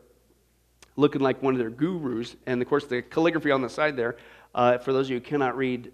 [0.95, 2.37] looking like one of their gurus.
[2.45, 4.15] And of course, the calligraphy on the side there,
[4.55, 5.91] uh, for those of you who cannot read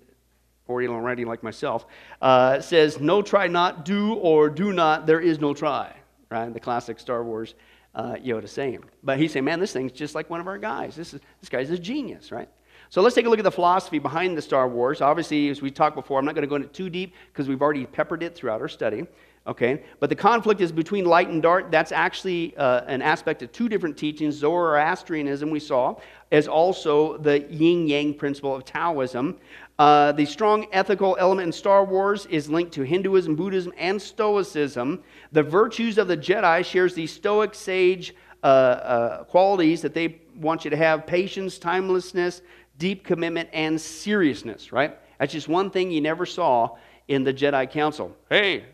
[0.70, 1.88] Oriental writing like myself,
[2.22, 5.96] uh, says, No try not, do or do not, there is no try.
[6.30, 6.54] Right?
[6.54, 7.56] The classic Star Wars
[7.96, 8.84] uh, Yoda saying.
[9.04, 10.96] But he's saying, Man, this thing's just like one of our guys.
[10.96, 12.50] This, is, this guy's a genius, right?
[12.96, 15.02] So let's take a look at the philosophy behind the Star Wars.
[15.02, 17.62] Obviously, as we talked before, I'm not going to go into too deep because we've
[17.62, 19.06] already peppered it throughout our study
[19.48, 19.84] okay?
[20.00, 21.70] But the conflict is between light and dark.
[21.70, 24.34] That's actually uh, an aspect of two different teachings.
[24.36, 25.98] Zoroastrianism, we saw,
[26.32, 29.38] as also the yin yang principle of Taoism.
[29.78, 35.04] Uh, the strong ethical element in Star Wars is linked to Hinduism, Buddhism, and Stoicism.
[35.32, 40.64] The virtues of the Jedi shares the Stoic sage uh, uh qualities that they want
[40.66, 42.42] you to have patience, timelessness,
[42.78, 44.98] deep commitment, and seriousness, right?
[45.20, 48.16] That's just one thing you never saw in the Jedi Council.
[48.30, 48.66] Hey,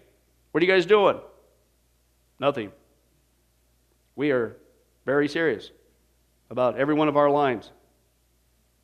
[0.52, 1.20] what are you guys doing?
[2.40, 2.72] Nothing.
[4.16, 4.58] We are
[5.06, 5.72] very serious
[6.50, 7.72] about every one of our lines.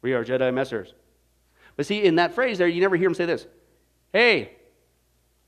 [0.01, 0.93] We are Jedi messers.
[1.75, 3.47] But see, in that phrase there, you never hear him say this
[4.13, 4.53] Hey,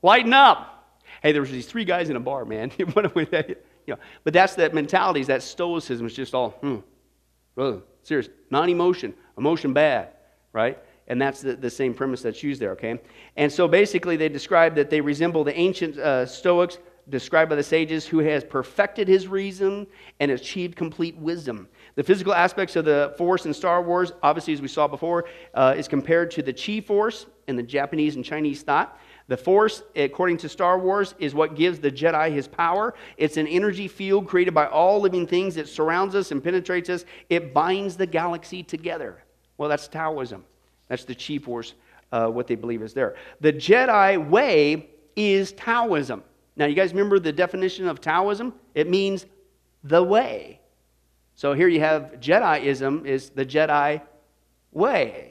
[0.02, 0.98] lighten up.
[1.22, 2.72] Hey, there was these three guys in a bar, man.
[2.78, 6.78] you know, but that's that mentality, that stoicism is just all, hmm,
[8.02, 8.28] serious.
[8.50, 10.10] Non-emotion, emotion bad,
[10.52, 10.78] right?
[11.08, 13.00] And that's the, the same premise that's used there, okay?
[13.36, 17.62] And so basically, they describe that they resemble the ancient uh, Stoics described by the
[17.62, 19.86] sages who has perfected his reason
[20.20, 21.68] and achieved complete wisdom.
[21.96, 25.74] The physical aspects of the force in Star Wars, obviously, as we saw before, uh,
[25.76, 28.98] is compared to the chi force in the Japanese and Chinese thought.
[29.30, 32.94] The force, according to Star Wars, is what gives the Jedi his power.
[33.16, 37.04] It's an energy field created by all living things that surrounds us and penetrates us.
[37.28, 39.22] It binds the galaxy together.
[39.56, 40.44] Well, that's Taoism.
[40.88, 41.74] That's the chi force,
[42.10, 43.14] uh, what they believe is there.
[43.40, 46.24] The Jedi way is Taoism.
[46.56, 48.52] Now, you guys remember the definition of Taoism?
[48.74, 49.26] It means
[49.84, 50.58] the way.
[51.36, 54.02] So here you have Jediism is the Jedi
[54.72, 55.29] way.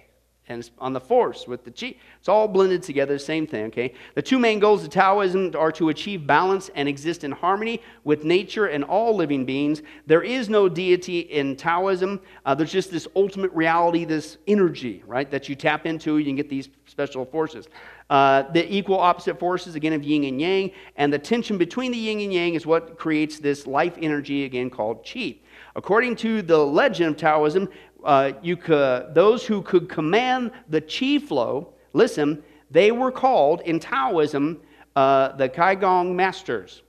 [0.49, 1.95] And on the force with the chi.
[2.17, 3.93] It's all blended together, same thing, okay?
[4.15, 8.23] The two main goals of Taoism are to achieve balance and exist in harmony with
[8.23, 9.83] nature and all living beings.
[10.07, 12.19] There is no deity in Taoism.
[12.47, 16.17] Uh, there's just this ultimate reality, this energy, right, that you tap into.
[16.17, 17.67] You can get these special forces.
[18.09, 21.97] Uh, the equal opposite forces, again, of yin and yang, and the tension between the
[21.99, 25.37] yin and yang is what creates this life energy, again, called qi.
[25.75, 27.69] According to the legend of Taoism,
[28.03, 33.79] uh, you could, those who could command the chi flow, listen, they were called in
[33.79, 34.61] Taoism
[34.95, 36.81] uh, the Qigong Masters.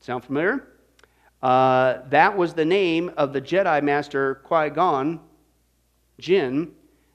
[0.00, 0.68] Sound familiar?
[1.42, 5.20] Uh, that was the name of the Jedi Master Qui Gon
[6.18, 6.72] Jinn,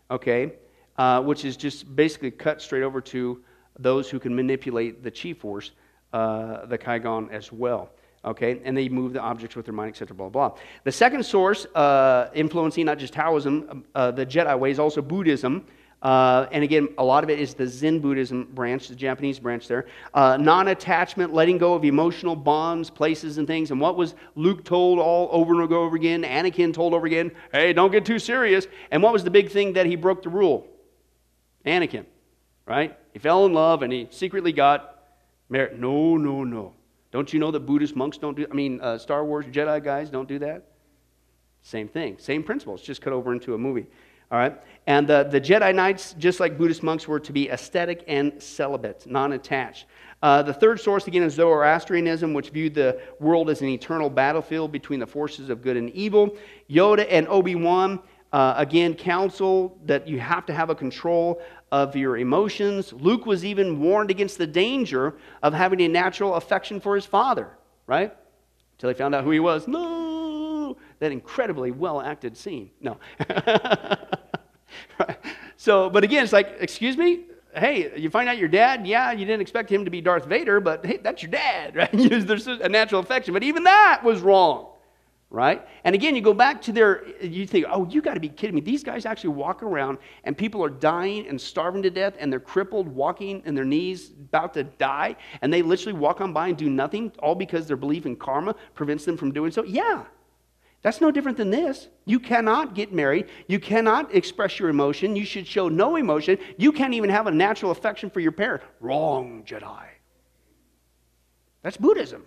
[0.09, 0.53] okay,
[0.97, 3.43] uh, which is just basically cut straight over to
[3.79, 5.71] those who can manipulate the chi force,
[6.13, 7.89] uh, the Kaigon as well.
[8.23, 10.15] Okay, and they move the objects with their mind, etc.
[10.15, 10.55] Blah blah.
[10.83, 15.01] The second source uh, influencing not just Taoism, um, uh, the Jedi way, is also
[15.01, 15.65] Buddhism.
[16.01, 19.67] Uh, and again, a lot of it is the Zen Buddhism branch, the Japanese branch
[19.67, 19.85] there.
[20.13, 23.69] Uh, non attachment, letting go of emotional bonds, places, and things.
[23.69, 26.23] And what was Luke told all over and over again?
[26.23, 28.67] Anakin told over again, hey, don't get too serious.
[28.89, 30.67] And what was the big thing that he broke the rule?
[31.65, 32.05] Anakin,
[32.65, 32.97] right?
[33.13, 35.03] He fell in love and he secretly got
[35.49, 35.79] married.
[35.79, 36.73] No, no, no.
[37.11, 40.09] Don't you know that Buddhist monks don't do I mean, uh, Star Wars Jedi guys
[40.09, 40.65] don't do that?
[41.61, 43.85] Same thing, same principles, just cut over into a movie.
[44.31, 44.57] All right?
[44.87, 49.05] And the, the Jedi Knights, just like Buddhist monks, were to be ascetic and celibate,
[49.05, 49.87] non attached.
[50.23, 54.71] Uh, the third source, again, is Zoroastrianism, which viewed the world as an eternal battlefield
[54.71, 56.37] between the forces of good and evil.
[56.69, 57.99] Yoda and Obi Wan
[58.31, 61.41] uh, again, counsel that you have to have a control
[61.71, 62.93] of your emotions.
[62.93, 67.49] Luke was even warned against the danger of having a natural affection for his father,
[67.87, 68.15] right?
[68.73, 69.67] Until he found out who he was.
[69.67, 70.77] No!
[70.99, 72.71] That incredibly well acted scene.
[72.79, 72.97] No.
[75.57, 77.25] so, but again, it's like, excuse me?
[77.53, 78.87] Hey, you find out your dad?
[78.87, 81.89] Yeah, you didn't expect him to be Darth Vader, but hey, that's your dad, right?
[81.91, 83.33] There's a natural affection.
[83.33, 84.70] But even that was wrong
[85.31, 85.65] right?
[85.85, 88.53] And again, you go back to their, you think, oh, you got to be kidding
[88.53, 88.61] me.
[88.61, 92.39] These guys actually walk around and people are dying and starving to death and they're
[92.39, 96.57] crippled, walking in their knees, about to die, and they literally walk on by and
[96.57, 99.63] do nothing, all because their belief in karma prevents them from doing so?
[99.63, 100.03] Yeah.
[100.81, 101.87] That's no different than this.
[102.05, 103.29] You cannot get married.
[103.47, 105.15] You cannot express your emotion.
[105.15, 106.39] You should show no emotion.
[106.57, 108.63] You can't even have a natural affection for your parent.
[108.81, 109.85] Wrong, Jedi.
[111.61, 112.25] That's Buddhism,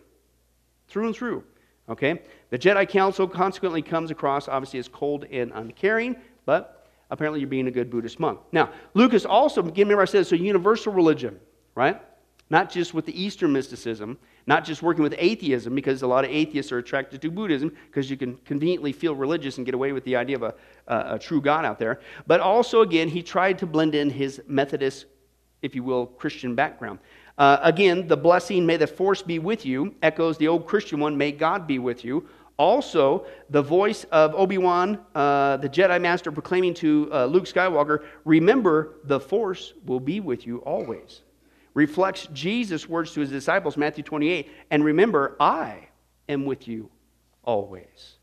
[0.88, 1.44] through and through.
[1.88, 2.22] Okay?
[2.54, 6.14] The Jedi Council consequently comes across, obviously, as cold and uncaring,
[6.46, 8.38] but apparently you're being a good Buddhist monk.
[8.52, 11.40] Now, Lucas also, again, remember I said it's a universal religion,
[11.74, 12.00] right?
[12.50, 16.30] Not just with the Eastern mysticism, not just working with atheism, because a lot of
[16.30, 20.04] atheists are attracted to Buddhism because you can conveniently feel religious and get away with
[20.04, 20.54] the idea of a,
[20.86, 21.98] a, a true God out there.
[22.28, 25.06] But also, again, he tried to blend in his Methodist,
[25.60, 27.00] if you will, Christian background.
[27.36, 31.18] Uh, again, the blessing, may the force be with you, echoes the old Christian one,
[31.18, 32.28] may God be with you.
[32.56, 38.04] Also, the voice of Obi Wan, uh, the Jedi Master, proclaiming to uh, Luke Skywalker,
[38.24, 41.22] remember, the force will be with you always.
[41.74, 45.88] Reflects Jesus' words to his disciples, Matthew 28, and remember, I
[46.28, 46.90] am with you
[47.42, 48.18] always,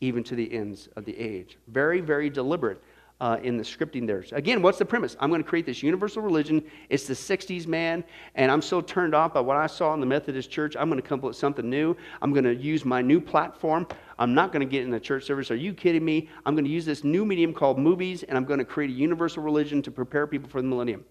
[0.00, 1.58] even to the ends of the age.
[1.68, 2.82] Very, very deliberate
[3.20, 4.24] uh, in the scripting there.
[4.32, 5.16] Again, what's the premise?
[5.20, 6.62] I'm going to create this universal religion.
[6.90, 10.06] It's the 60s, man, and I'm so turned off by what I saw in the
[10.06, 10.76] Methodist church.
[10.76, 11.96] I'm going to come up with something new.
[12.20, 13.86] I'm going to use my new platform.
[14.18, 15.50] I'm not going to get in the church service.
[15.50, 16.28] Are you kidding me?
[16.44, 18.94] I'm going to use this new medium called movies, and I'm going to create a
[18.94, 21.04] universal religion to prepare people for the millennium.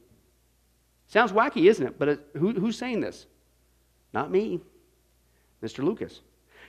[1.07, 1.97] Sounds wacky, isn't it?
[1.97, 3.25] But it, who, who's saying this?
[4.13, 4.61] Not me,
[5.63, 5.83] Mr.
[5.83, 6.21] Lucas.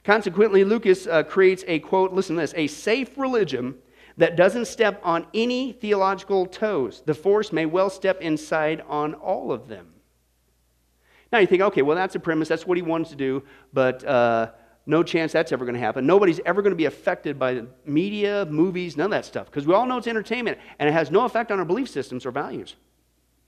[0.02, 3.74] Consequently, Lucas uh, creates a quote, listen to this, a safe religion
[4.16, 7.02] that doesn't step on any theological toes.
[7.04, 9.92] The Force may well step inside on all of them.
[11.32, 12.48] Now you think, okay, well, that's a premise.
[12.48, 14.52] That's what he wants to do, but uh,
[14.86, 16.06] no chance that's ever going to happen.
[16.06, 19.66] Nobody's ever going to be affected by the media, movies, none of that stuff, because
[19.66, 22.30] we all know it's entertainment, and it has no effect on our belief systems or
[22.30, 22.76] values.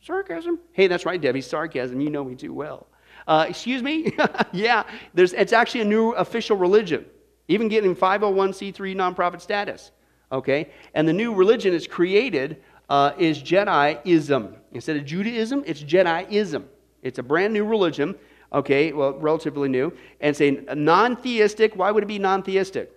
[0.01, 0.59] Sarcasm?
[0.73, 1.41] Hey, that's right, Debbie.
[1.41, 2.01] Sarcasm.
[2.01, 2.89] You know me too well.
[3.27, 4.13] Uh, excuse me?
[4.53, 7.05] yeah, it's actually a new official religion,
[7.47, 9.91] even getting 501c3 nonprofit status.
[10.31, 10.71] Okay?
[10.95, 14.57] And the new religion is created uh, is Jediism.
[14.73, 16.65] Instead of Judaism, it's Jediism.
[17.03, 18.15] It's a brand new religion,
[18.53, 21.77] okay, well, relatively new, and saying non theistic.
[21.77, 22.91] Why would it be non theistic?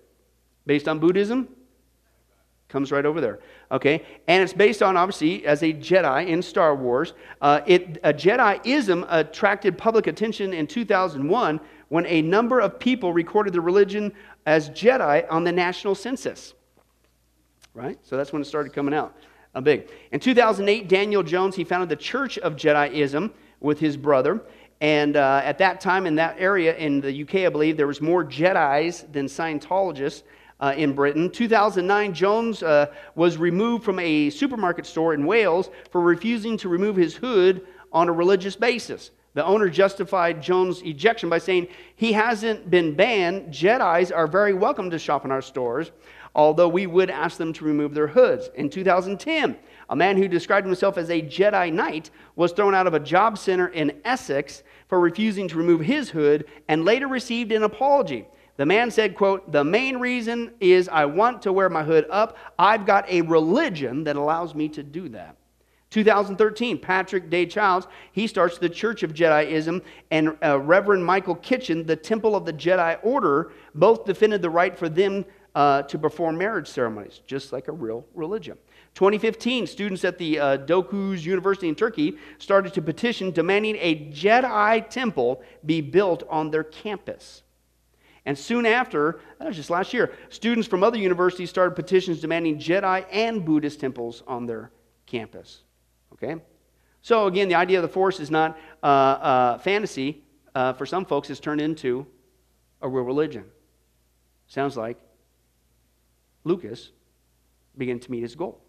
[0.66, 1.48] Based on Buddhism?
[2.68, 3.40] Comes right over there.
[3.70, 4.06] Okay?
[4.28, 7.14] And it's based on, obviously, as a Jedi in Star Wars.
[7.42, 13.52] Uh, it, a Jediism attracted public attention in 2001 when a number of people recorded
[13.52, 14.14] the religion
[14.46, 16.54] as Jedi on the national census.
[17.74, 17.98] Right?
[18.04, 19.16] So that's when it started coming out.
[19.56, 19.90] Uh, big.
[20.12, 24.42] In 2008, Daniel Jones, he founded the Church of Jediism with his brother.
[24.82, 28.02] And uh, at that time in that area in the UK, I believe, there was
[28.02, 30.24] more Jedi's than Scientologists
[30.60, 31.30] uh, in Britain.
[31.30, 36.96] 2009, Jones uh, was removed from a supermarket store in Wales for refusing to remove
[36.96, 39.12] his hood on a religious basis.
[39.34, 43.54] The owner justified Jones' ejection by saying, He hasn't been banned.
[43.54, 45.92] Jedi's are very welcome to shop in our stores,
[46.36, 48.50] although we would ask them to remove their hoods.
[48.56, 49.58] In 2010,
[49.90, 53.38] a man who described himself as a Jedi Knight was thrown out of a job
[53.38, 58.26] center in Essex for refusing to remove his hood and later received an apology.
[58.58, 62.38] The man said, quote, "The main reason is I want to wear my hood up.
[62.60, 65.36] I've got a religion that allows me to do that."
[65.92, 71.86] 2013, Patrick Day Childs, he starts the Church of Jediism, and uh, Reverend Michael Kitchen,
[71.86, 76.38] the Temple of the Jedi Order, both defended the right for them uh, to perform
[76.38, 78.58] marriage ceremonies, just like a real religion.
[78.96, 84.90] 2015, students at the uh, Dokuz University in Turkey started to petition demanding a Jedi
[84.90, 87.44] temple be built on their campus.
[88.26, 92.60] And soon after, that was just last year, students from other universities started petitions demanding
[92.60, 94.72] Jedi and Buddhist temples on their
[95.06, 95.64] campus.
[96.14, 96.36] Okay?
[97.02, 100.24] So, again, the idea of the Force is not uh, uh, fantasy.
[100.54, 102.06] Uh, for some folks, it's turned into
[102.82, 103.46] a real religion.
[104.48, 104.98] Sounds like
[106.44, 106.92] Lucas
[107.78, 108.62] began to meet his goal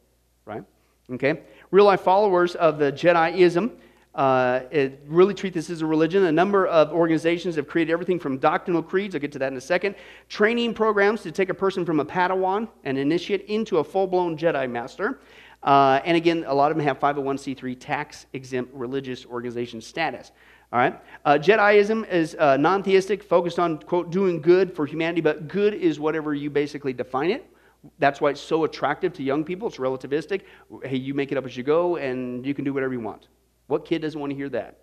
[0.45, 0.65] right?
[1.11, 1.43] Okay?
[1.71, 3.73] Real life followers of the Jediism
[4.15, 4.61] uh,
[5.07, 6.25] really treat this as a religion.
[6.25, 9.57] A number of organizations have created everything from doctrinal creeds, I'll get to that in
[9.57, 9.95] a second,
[10.29, 14.37] training programs to take a person from a Padawan, and initiate, into a full blown
[14.37, 15.21] Jedi master.
[15.63, 20.33] Uh, and again, a lot of them have 501c3 tax exempt religious organization status.
[20.73, 21.01] All right?
[21.25, 25.73] Uh, Jediism is uh, non theistic, focused on, quote, doing good for humanity, but good
[25.73, 27.52] is whatever you basically define it.
[27.99, 29.69] That's why it's so attractive to young people.
[29.69, 30.43] It's relativistic.
[30.85, 33.29] Hey, you make it up as you go, and you can do whatever you want.
[33.67, 34.79] What kid doesn't want to hear that?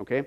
[0.00, 0.24] Okay?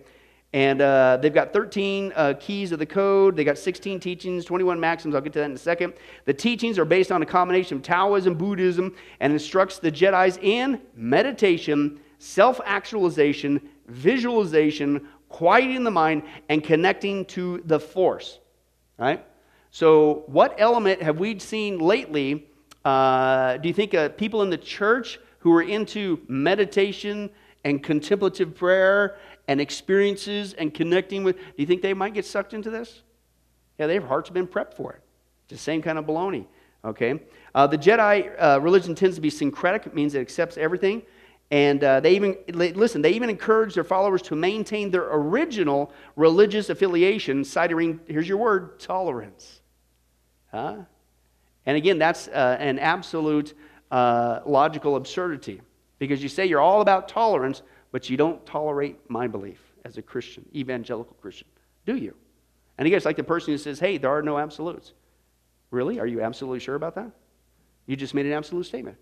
[0.54, 3.36] And uh, they've got 13 uh, keys of the code.
[3.36, 5.14] They got 16 teachings, 21 maxims.
[5.14, 5.94] I'll get to that in a second.
[6.26, 10.82] The teachings are based on a combination of Taoism, Buddhism, and instructs the Jedi's in
[10.96, 18.40] meditation, self actualization, visualization, quieting the mind, and connecting to the Force.
[18.98, 19.26] Right?
[19.78, 22.48] So, what element have we seen lately?
[22.84, 27.30] Uh, do you think uh, people in the church who are into meditation
[27.64, 29.18] and contemplative prayer
[29.48, 33.04] and experiences and connecting with, do you think they might get sucked into this?
[33.78, 35.02] Yeah, their hearts have been prepped for it.
[35.44, 36.48] It's the same kind of baloney.
[36.84, 37.22] Okay?
[37.54, 41.04] Uh, the Jedi uh, religion tends to be syncretic, it means it accepts everything.
[41.52, 46.72] And uh, they even, listen, they even encourage their followers to maintain their original religious
[46.72, 49.57] affiliation, citing, here's your word, tolerance.
[50.54, 53.54] And again, that's uh, an absolute
[53.92, 55.62] uh, logical absurdity
[56.00, 60.02] because you say you're all about tolerance, but you don't tolerate my belief as a
[60.02, 61.48] Christian, evangelical Christian,
[61.86, 62.16] do you?
[62.78, 64.94] And again, it's like the person who says, hey, there are no absolutes.
[65.72, 66.00] Really?
[66.00, 67.12] Are you absolutely sure about that?
[67.86, 68.98] You just made an absolute statement.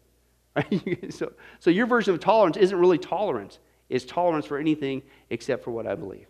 [0.55, 1.09] Right?
[1.13, 3.59] so, so your version of tolerance isn't really tolerance.
[3.89, 6.27] It's tolerance for anything except for what I believe.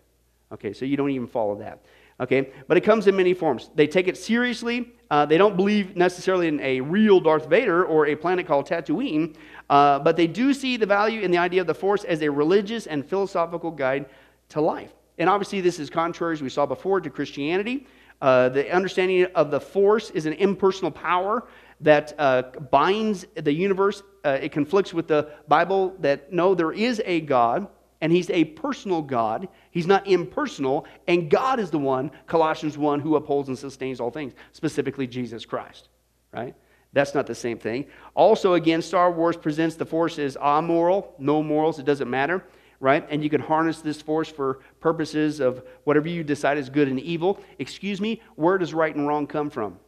[0.52, 1.84] Okay, so you don't even follow that.
[2.18, 3.70] Okay, but it comes in many forms.
[3.74, 4.92] They take it seriously.
[5.10, 9.36] Uh, they don't believe necessarily in a real Darth Vader or a planet called Tatooine,
[9.68, 12.30] uh, but they do see the value in the idea of the Force as a
[12.30, 14.06] religious and philosophical guide
[14.48, 14.92] to life.
[15.18, 17.86] And obviously, this is contrary, as we saw before, to Christianity.
[18.20, 21.46] Uh, the understanding of the Force is an impersonal power
[21.80, 24.02] that uh, binds the universe.
[24.24, 27.68] Uh, it conflicts with the Bible that no, there is a God,
[28.00, 29.48] and He's a personal God.
[29.76, 34.10] He's not impersonal, and God is the one, Colossians 1, who upholds and sustains all
[34.10, 35.90] things, specifically Jesus Christ,
[36.32, 36.54] right?
[36.94, 37.84] That's not the same thing.
[38.14, 42.42] Also, again, Star Wars presents the Force as amoral, no morals, it doesn't matter,
[42.80, 43.06] right?
[43.10, 46.98] And you can harness this Force for purposes of whatever you decide is good and
[46.98, 47.38] evil.
[47.58, 49.78] Excuse me, where does right and wrong come from?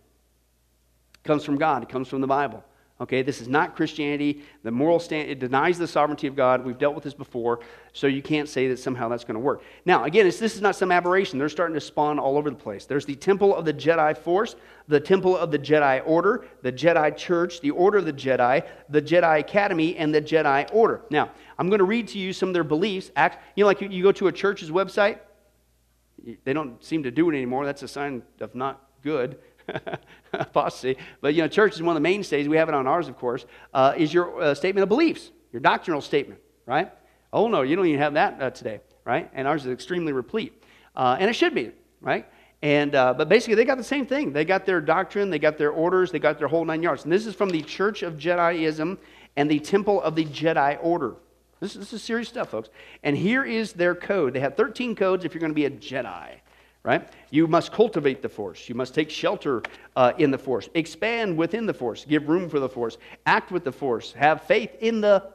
[1.15, 2.63] It comes from God, it comes from the Bible.
[3.01, 4.43] Okay, this is not Christianity.
[4.65, 6.65] The moral stand it denies the sovereignty of God.
[6.65, 7.61] We've dealt with this before,
[7.93, 9.63] so you can't say that somehow that's going to work.
[9.85, 11.39] Now, again, this is not some aberration.
[11.39, 12.87] They're starting to spawn all over the place.
[12.87, 14.57] There's the temple of the Jedi Force,
[14.89, 19.01] the temple of the Jedi Order, the Jedi Church, the Order of the Jedi, the
[19.01, 21.03] Jedi Academy, and the Jedi Order.
[21.09, 23.13] Now, I'm going to read to you some of their beliefs.
[23.15, 25.21] Act, you know, like you go to a church's website,
[26.43, 27.65] they don't seem to do it anymore.
[27.65, 29.39] That's a sign of not good.
[30.33, 30.97] apostasy.
[31.21, 32.49] But you know, church is one of the mainstays.
[32.49, 33.47] We have it on ours, of course.
[33.73, 36.93] Uh, is your uh, statement of beliefs, your doctrinal statement, right?
[37.33, 39.31] Oh no, you don't even have that uh, today, right?
[39.35, 40.63] And ours is extremely replete,
[40.97, 42.27] uh, and it should be, right?
[42.63, 44.33] And uh, but basically, they got the same thing.
[44.33, 47.05] They got their doctrine, they got their orders, they got their whole nine yards.
[47.05, 48.99] And this is from the Church of Jediism
[49.37, 51.15] and the Temple of the Jedi Order.
[51.61, 52.69] This, this is serious stuff, folks.
[53.03, 54.33] And here is their code.
[54.33, 56.39] They have 13 codes if you're going to be a Jedi
[56.89, 57.07] right?
[57.31, 58.67] You must cultivate the force.
[58.67, 59.63] You must take shelter
[59.95, 63.63] uh, in the force, expand within the force, give room for the force, act with
[63.63, 65.31] the force, have faith in the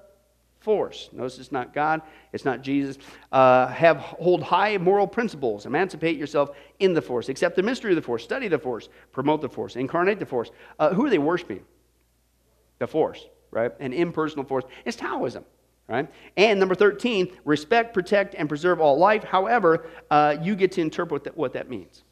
[0.61, 1.09] force.
[1.13, 2.01] Notice it's not God,
[2.31, 2.97] it's not Jesus.
[3.31, 7.97] Uh, have hold high moral principles, emancipate yourself in the force, accept the mystery of
[7.97, 10.49] the force, study the force, promote the force, incarnate the force.
[10.79, 11.63] Uh, who are they worshiping?
[12.79, 13.71] The force, right?
[13.79, 14.63] An impersonal force.
[14.85, 15.45] It's Taoism
[15.87, 16.09] right?
[16.37, 19.23] And number 13, respect, protect, and preserve all life.
[19.23, 22.03] However, uh, you get to interpret that, what that means,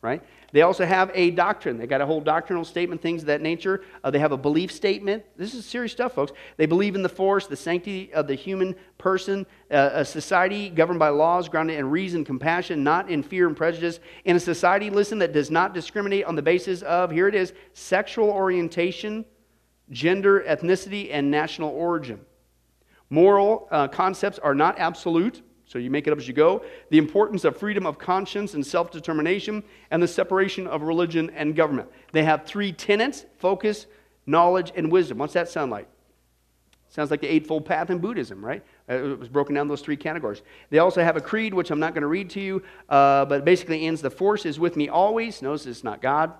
[0.00, 0.22] right?
[0.52, 1.78] They also have a doctrine.
[1.78, 3.82] They got a whole doctrinal statement, things of that nature.
[4.04, 5.24] Uh, they have a belief statement.
[5.36, 6.32] This is serious stuff, folks.
[6.58, 10.98] They believe in the force, the sanctity of the human person, uh, a society governed
[10.98, 13.98] by laws grounded in reason, compassion, not in fear and prejudice.
[14.26, 17.54] In a society, listen, that does not discriminate on the basis of, here it is,
[17.72, 19.24] sexual orientation,
[19.90, 22.20] gender, ethnicity, and national origin.
[23.10, 26.64] Moral uh, concepts are not absolute, so you make it up as you go.
[26.90, 31.54] The importance of freedom of conscience and self determination, and the separation of religion and
[31.54, 31.88] government.
[32.12, 33.86] They have three tenets focus,
[34.26, 35.18] knowledge, and wisdom.
[35.18, 35.88] What's that sound like?
[36.88, 38.62] Sounds like the Eightfold Path in Buddhism, right?
[38.88, 40.42] Uh, it was broken down those three categories.
[40.68, 43.46] They also have a creed, which I'm not going to read to you, uh, but
[43.46, 45.40] basically ends the force is with me always.
[45.40, 46.34] Notice it's not God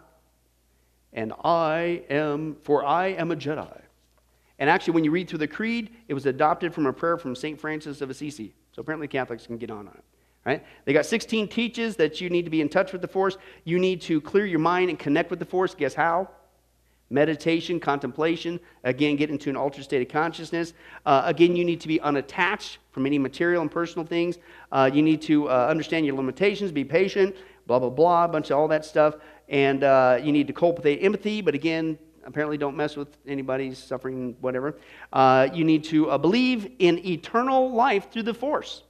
[1.13, 3.81] and I am, for I am a Jedi.
[4.59, 7.35] And actually, when you read through the creed, it was adopted from a prayer from
[7.35, 7.61] St.
[7.61, 8.55] Francis of Assisi.
[8.73, 10.05] So apparently, Catholics can get on on it.
[10.45, 10.65] Right?
[10.85, 13.37] They got 16 teaches that you need to be in touch with the Force.
[13.65, 15.75] You need to clear your mind and connect with the Force.
[15.75, 16.29] Guess how?
[17.11, 18.59] Meditation, contemplation.
[18.83, 20.73] Again, get into an altered state of consciousness.
[21.07, 24.39] Uh, again, you need to be unattached from any material and personal things.
[24.73, 27.37] Uh, you need to uh, understand your limitations, be patient,
[27.67, 29.17] blah, blah, blah, a bunch of all that stuff
[29.49, 34.37] and uh, you need to cultivate empathy, but again, apparently don't mess with anybody's suffering,
[34.41, 34.77] whatever.
[35.13, 38.83] Uh, you need to uh, believe in eternal life through the force.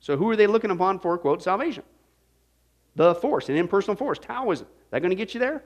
[0.00, 1.82] So, who are they looking upon for, quote, salvation?
[2.96, 4.66] The force, an impersonal force, Taoism.
[4.66, 5.62] Is that going to get you there?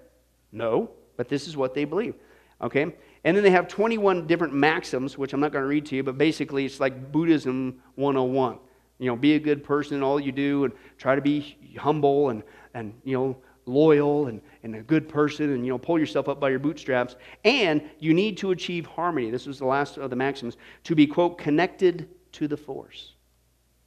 [0.52, 2.14] No, but this is what they believe.
[2.60, 2.94] Okay?
[3.24, 6.02] And then they have 21 different maxims, which I'm not going to read to you,
[6.02, 8.58] but basically it's like Buddhism 101.
[8.98, 12.28] You know, be a good person in all you do and try to be humble
[12.28, 12.42] and,
[12.74, 13.36] and you know,
[13.66, 17.16] loyal and, and a good person and you know pull yourself up by your bootstraps.
[17.44, 19.30] And you need to achieve harmony.
[19.30, 20.56] This was the last of the maxims.
[20.84, 23.14] To be quote connected to the force.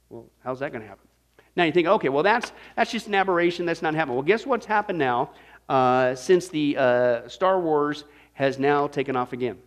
[0.08, 1.06] Well how's that going to happen?
[1.56, 3.66] Now you think okay well that's that's just an aberration.
[3.66, 4.16] That's not happening.
[4.16, 5.30] Well guess what's happened now
[5.68, 9.58] uh, since the uh, star wars has now taken off again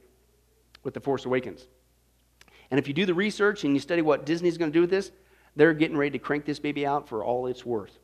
[0.83, 1.67] with the force awakens.
[2.71, 4.89] And if you do the research and you study what disney's going to do with
[4.89, 5.11] this
[5.55, 7.99] they're getting ready to crank this baby out for all it's worth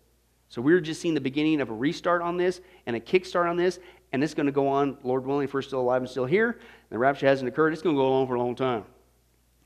[0.49, 3.57] so we're just seeing the beginning of a restart on this and a kickstart on
[3.57, 3.79] this,
[4.13, 6.51] and it's going to go on, Lord willing, if we're still alive and still here,
[6.51, 8.85] and the rapture hasn't occurred, it's going to go on for a long time.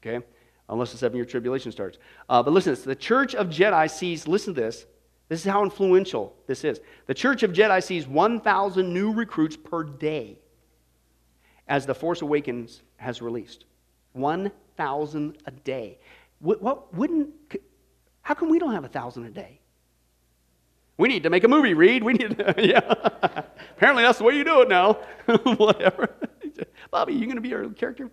[0.01, 0.25] Okay?
[0.69, 1.97] Unless the seven year tribulation starts.
[2.27, 4.85] Uh, but listen, the Church of Jedi sees, listen to this,
[5.29, 6.81] this is how influential this is.
[7.05, 10.39] The Church of Jedi sees 1,000 new recruits per day
[11.69, 13.63] as The Force Awakens has released.
[14.11, 15.99] 1,000 a day.
[16.39, 17.29] What, what wouldn't,
[18.23, 19.60] how come we don't have a 1,000 a day?
[21.01, 22.03] We need to make a movie, Reed.
[22.03, 22.93] We need to, yeah.
[23.75, 24.99] Apparently that's the way you do it now.
[25.57, 26.11] Whatever.
[26.91, 28.11] Bobby, you going to be our character?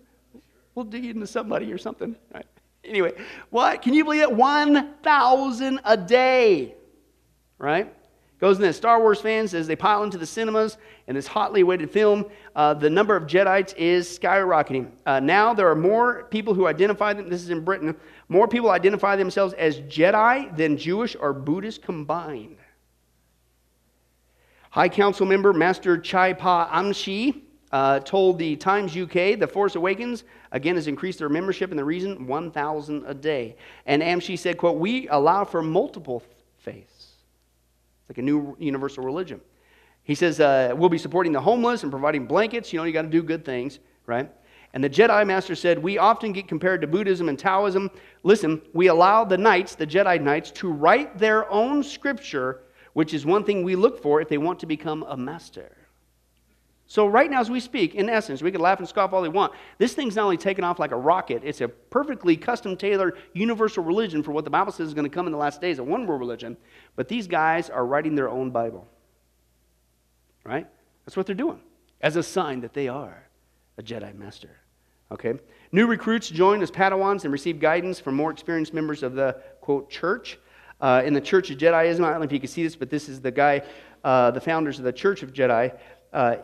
[0.73, 2.15] We'll dig into somebody or something.
[2.33, 2.47] Right.
[2.83, 3.13] Anyway,
[3.51, 3.83] what?
[3.83, 4.31] Can you believe it?
[4.31, 6.73] 1,000 a day.
[7.59, 7.93] Right?
[8.39, 8.77] Goes in this.
[8.77, 12.25] Star Wars fans, as they pile into the cinemas and this hotly awaited film,
[12.55, 14.89] uh, the number of Jedites is skyrocketing.
[15.05, 17.95] Uh, now there are more people who identify them, this is in Britain,
[18.29, 22.55] more people identify themselves as Jedi than Jewish or Buddhist combined.
[24.71, 27.41] High Council member Master Chai Pa Amshi
[27.71, 31.83] uh, told the Times UK the Force Awakens again has increased their membership and the
[31.83, 33.55] reason 1,000 a day.
[33.85, 36.23] And Amshi said, "quote We allow for multiple
[36.57, 37.13] faiths.
[38.01, 39.41] It's like a new universal religion."
[40.03, 42.71] He says, uh, "We'll be supporting the homeless and providing blankets.
[42.71, 44.31] You know, you got to do good things, right?"
[44.73, 47.89] And the Jedi Master said, We often get compared to Buddhism and Taoism.
[48.23, 52.61] Listen, we allow the knights, the Jedi Knights, to write their own scripture,
[52.99, 55.71] which is one thing we look for if they want to become a master.
[56.85, 59.29] So, right now, as we speak, in essence, we can laugh and scoff all we
[59.29, 59.53] want.
[59.77, 63.85] This thing's not only taking off like a rocket, it's a perfectly custom tailored universal
[63.85, 65.83] religion for what the Bible says is going to come in the last days a
[65.83, 66.57] one world religion.
[66.97, 68.85] But these guys are writing their own Bible.
[70.43, 70.67] Right?
[71.05, 71.61] That's what they're doing
[72.01, 73.29] as a sign that they are
[73.77, 74.57] a Jedi Master.
[75.09, 75.35] Okay?
[75.71, 79.89] New recruits join as Padawans and receive guidance from more experienced members of the, quote,
[79.89, 80.37] church.
[80.81, 82.89] Uh, in the Church of Jediism, I don't know if you can see this, but
[82.89, 83.61] this is the guy,
[84.03, 85.77] uh, the founders of the Church of Jedi.
[86.11, 86.35] Uh,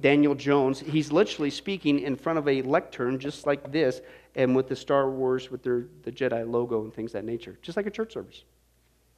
[0.00, 4.02] Daniel Jones, he's literally speaking in front of a lectern just like this,
[4.34, 7.76] and with the Star Wars, with their, the Jedi logo and things that nature, just
[7.76, 8.44] like a church service.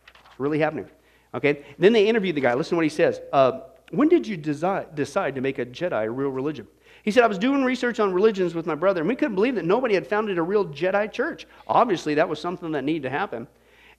[0.06, 0.86] It's really happening.
[1.34, 1.64] Okay?
[1.78, 2.54] Then they interview the guy.
[2.54, 3.20] Listen to what he says.
[3.32, 3.60] Uh,
[3.90, 6.68] when did you desi- decide to make a Jedi a real religion?
[7.02, 9.54] He said, I was doing research on religions with my brother, and we couldn't believe
[9.54, 11.46] that nobody had founded a real Jedi church.
[11.66, 13.48] Obviously, that was something that needed to happen.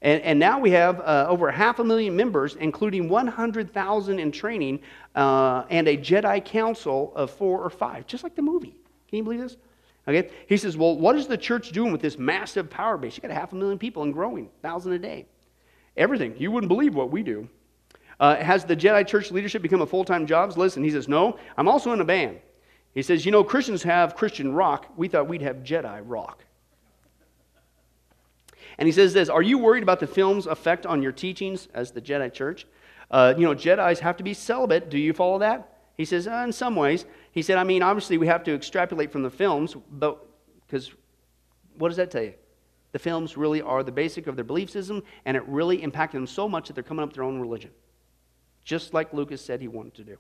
[0.02, 4.80] And, and now we have uh, over half a million members, including 100,000 in training,
[5.16, 8.80] uh, and a Jedi council of four or five, just like the movie.
[9.10, 9.58] Can you believe this?
[10.08, 10.30] Okay.
[10.48, 13.18] He says, Well, what is the church doing with this massive power base?
[13.18, 15.26] You got half a million people and growing, thousand a day.
[15.98, 16.34] Everything.
[16.38, 17.50] You wouldn't believe what we do.
[18.20, 20.58] Uh, has the Jedi church leadership become a full time job?
[20.58, 22.40] Listen, he says, No, I'm also in a band.
[22.94, 24.88] He says, You know, Christians have Christian rock.
[24.96, 26.44] We thought we'd have Jedi rock.
[28.80, 31.92] And he says this Are you worried about the film's effect on your teachings as
[31.92, 32.66] the Jedi church?
[33.12, 34.90] Uh, you know, Jedi's have to be celibate.
[34.90, 35.78] Do you follow that?
[35.98, 37.06] He says, uh, In some ways.
[37.32, 40.26] He said, I mean, obviously we have to extrapolate from the films, but
[40.66, 40.92] because
[41.78, 42.34] what does that tell you?
[42.92, 46.26] The films really are the basic of their belief system, and it really impacted them
[46.26, 47.70] so much that they're coming up with their own religion.
[48.64, 50.18] Just like Lucas said he wanted to do.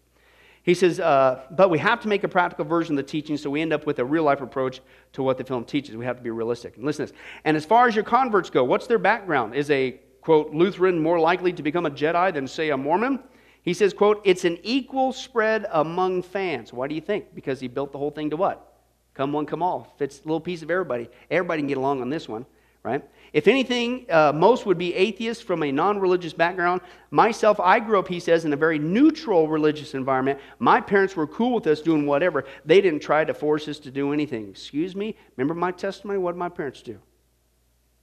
[0.70, 3.50] He says, uh, but we have to make a practical version of the teaching, so
[3.50, 4.82] we end up with a real life approach
[5.14, 5.98] to what the film teaches.
[5.98, 6.76] We have to be realistic.
[6.76, 7.14] And listen this.
[7.44, 9.56] And as far as your converts go, what's their background?
[9.56, 13.18] Is a, quote, Lutheran more likely to become a Jedi than, say, a Mormon?
[13.64, 16.72] He says, quote, it's an equal spread among fans.
[16.72, 17.34] Why do you think?
[17.34, 18.72] Because he built the whole thing to what?
[19.16, 19.96] Come one, come all.
[19.98, 21.10] Fits a little piece of everybody.
[21.32, 22.46] Everybody can get along on this one
[22.84, 23.04] right?
[23.34, 26.82] If anything, uh, most would be atheists from a non religious background.
[27.12, 30.40] Myself, I grew up, he says, in a very neutral religious environment.
[30.60, 32.46] My parents were cool with us doing whatever.
[32.66, 34.50] They didn't try to force us to do anything.
[34.50, 35.16] Excuse me?
[35.36, 36.20] Remember my testimony?
[36.20, 37.00] What did my parents do?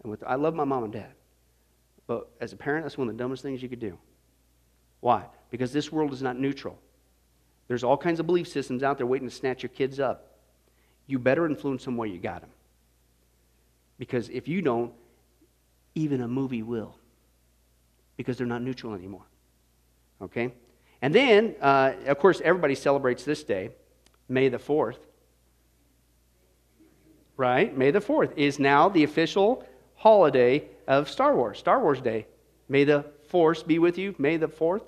[0.03, 1.13] And with, I love my mom and dad.
[2.07, 3.99] But as a parent, that's one of the dumbest things you could do.
[5.01, 5.25] Why?
[5.51, 6.79] Because this world is not neutral.
[7.69, 10.39] There's all kinds of belief systems out there waiting to snatch your kids up.
[11.07, 12.51] You better influence them while you got them.
[13.99, 14.93] Because if you don't,
[15.95, 16.97] even a movie will.
[18.17, 19.27] Because they're not neutral anymore.
[20.21, 20.53] Okay?
[21.03, 23.71] And then, uh, of course, everybody celebrates this day,
[24.29, 24.99] May the 4th.
[27.37, 27.77] Right?
[27.77, 32.27] May the 4th is now the official holiday of Star Wars, Star Wars Day.
[32.69, 34.15] May the Force be with you.
[34.19, 34.83] May the 4th.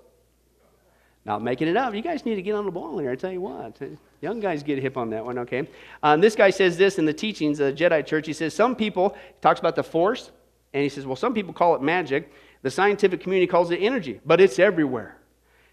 [1.24, 1.94] Not making it up.
[1.94, 3.10] You guys need to get on the ball here.
[3.10, 3.80] I tell you what.
[4.20, 5.68] Young guys get hip on that one, okay?
[6.02, 8.26] Um, this guy says this in the teachings of the Jedi Church.
[8.26, 10.32] He says, Some people, talks about the force,
[10.72, 12.32] and he says, Well, some people call it magic.
[12.62, 15.18] The scientific community calls it energy, but it's everywhere.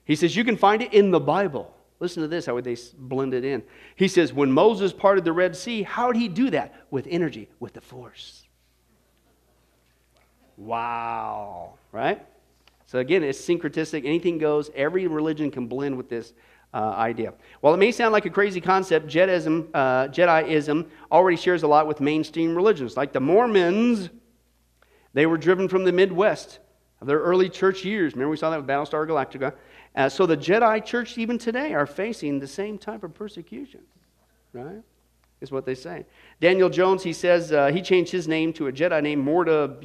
[0.04, 1.74] He says, You can find it in the Bible.
[2.00, 3.64] Listen to this, how would they blend it in?
[3.96, 6.76] He says, When Moses parted the Red Sea, how did he do that?
[6.92, 8.44] With energy, with the force.
[10.58, 12.24] Wow, right?
[12.86, 14.06] So again, it's syncretistic.
[14.06, 14.70] Anything goes.
[14.76, 16.34] Every religion can blend with this
[16.76, 17.34] uh, idea.
[17.62, 21.88] While it may sound like a crazy concept, Jedism, uh, Jediism already shares a lot
[21.88, 22.98] with mainstream religions.
[22.98, 24.10] Like the Mormons,
[25.14, 26.60] they were driven from the Midwest
[27.00, 28.14] of their early church years.
[28.14, 29.54] Remember, we saw that with Battlestar Galactica.
[29.96, 33.80] Uh, so the Jedi church, even today, are facing the same type of persecution,
[34.52, 34.84] right?
[35.40, 36.06] Is what they say.
[36.42, 39.78] Daniel Jones, he says uh, he changed his name to a Jedi named Morta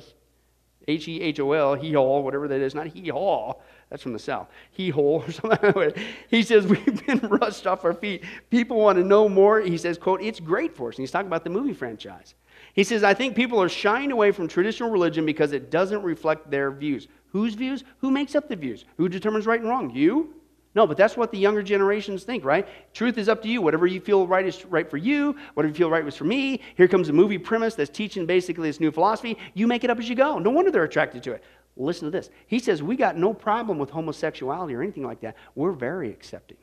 [0.91, 3.63] H E H O L, He Haul, whatever that is, not He Haul.
[3.91, 4.49] That's from the South.
[4.71, 5.93] He Hole or something.
[6.29, 8.25] he says, We've been rushed off our feet.
[8.49, 9.61] People want to know more.
[9.61, 10.97] He says, quote, It's great for us.
[10.97, 12.35] And he's talking about the movie franchise.
[12.73, 16.51] He says, I think people are shying away from traditional religion because it doesn't reflect
[16.51, 17.09] their views.
[17.33, 17.83] Whose views?
[17.99, 18.85] Who makes up the views?
[18.97, 19.91] Who determines right and wrong?
[19.91, 20.35] You?
[20.75, 22.67] No, but that's what the younger generations think, right?
[22.95, 23.61] Truth is up to you.
[23.61, 25.37] Whatever you feel right is right for you.
[25.55, 26.61] Whatever you feel right was for me.
[26.77, 29.37] Here comes a movie premise that's teaching basically this new philosophy.
[29.55, 30.39] You make it up as you go.
[30.39, 31.43] No wonder they're attracted to it.
[31.77, 32.31] Listen to this.
[32.47, 35.37] He says, We got no problem with homosexuality or anything like that.
[35.57, 36.59] We're very accepting.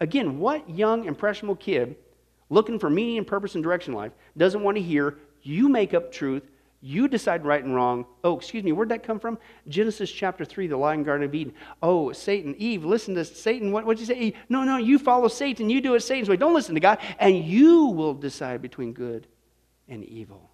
[0.00, 1.96] Again, what young, impressionable kid
[2.50, 5.94] looking for meaning and purpose and direction in life doesn't want to hear you make
[5.94, 6.42] up truth,
[6.86, 8.06] you decide right and wrong.
[8.22, 9.38] Oh, excuse me, where'd that come from?
[9.66, 11.52] Genesis chapter 3, the lion garden of Eden.
[11.82, 13.72] Oh, Satan, Eve, listen to Satan.
[13.72, 14.16] What, what'd you say?
[14.16, 14.36] Eve?
[14.48, 15.68] No, no, you follow Satan.
[15.68, 16.36] You do it Satan's way.
[16.36, 16.98] Don't listen to God.
[17.18, 19.26] And you will decide between good
[19.88, 20.48] and evil.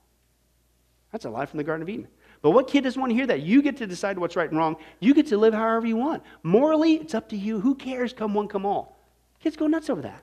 [1.11, 2.09] That's a lie from the Garden of Eden.
[2.41, 3.43] But what kid doesn't want to hear that?
[3.43, 4.77] You get to decide what's right and wrong.
[5.01, 6.23] You get to live however you want.
[6.43, 7.61] Morally, it's up to you.
[7.61, 8.15] Who cares?
[8.15, 8.99] Come one, come all.
[9.39, 10.23] Kids go nuts over that.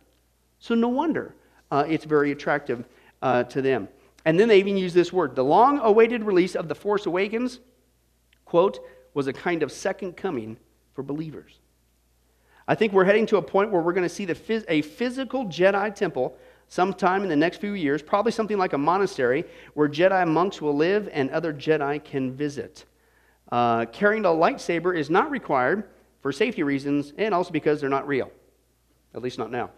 [0.58, 1.36] So no wonder
[1.70, 2.86] uh, it's very attractive
[3.22, 3.88] uh, to them.
[4.26, 5.36] And then they even use this word.
[5.36, 7.60] The long awaited release of The Force Awakens,
[8.46, 8.80] quote,
[9.14, 10.58] was a kind of second coming
[10.94, 11.60] for believers.
[12.68, 15.46] I think we're heading to a point where we're going to see phys- a physical
[15.46, 19.44] Jedi temple sometime in the next few years, probably something like a monastery
[19.74, 22.86] where Jedi monks will live and other Jedi can visit.
[23.52, 25.90] Uh, carrying a lightsaber is not required
[26.22, 28.32] for safety reasons and also because they're not real,
[29.16, 29.72] at least not now.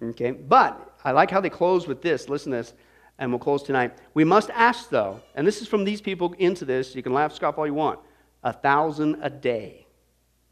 [0.00, 2.28] Okay, but I like how they close with this.
[2.28, 2.74] Listen to this,
[3.18, 3.96] and we'll close tonight.
[4.14, 6.94] We must ask, though, and this is from these people into this.
[6.94, 8.00] You can laugh, scoff all you want.
[8.42, 9.86] A thousand a day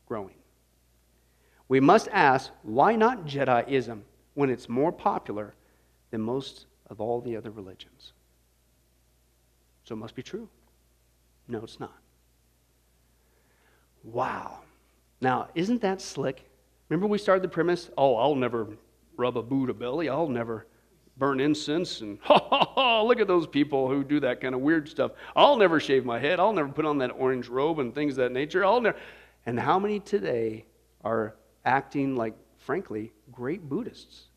[0.07, 0.35] growing.
[1.69, 4.03] We must ask, why not Jediism?
[4.35, 5.55] when it's more popular
[6.11, 8.13] than most of all the other religions.
[9.85, 10.49] So it must be true.
[11.49, 11.97] No, it's not.
[14.03, 14.61] Wow.
[15.21, 16.49] Now, isn't that slick?
[16.89, 17.91] Remember we started the premise?
[17.97, 18.69] Oh, I'll never
[19.17, 20.09] rub a Buddha belly.
[20.09, 20.67] I'll never
[21.17, 24.61] burn incense and ha ha ha look at those people who do that kind of
[24.61, 27.95] weird stuff i'll never shave my head i'll never put on that orange robe and
[27.95, 28.99] things of that nature i'll never
[29.47, 30.65] and how many today
[31.05, 34.29] are acting like frankly great Buddhists.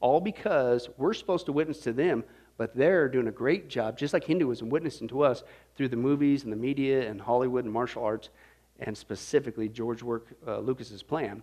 [0.00, 2.22] All because we're supposed to witness to them,
[2.58, 5.42] but they're doing a great job, just like Hinduism, witnessing to us
[5.74, 8.30] through the movies and the media and Hollywood and martial arts,
[8.78, 11.42] and specifically George Work, uh, Lucas's plan,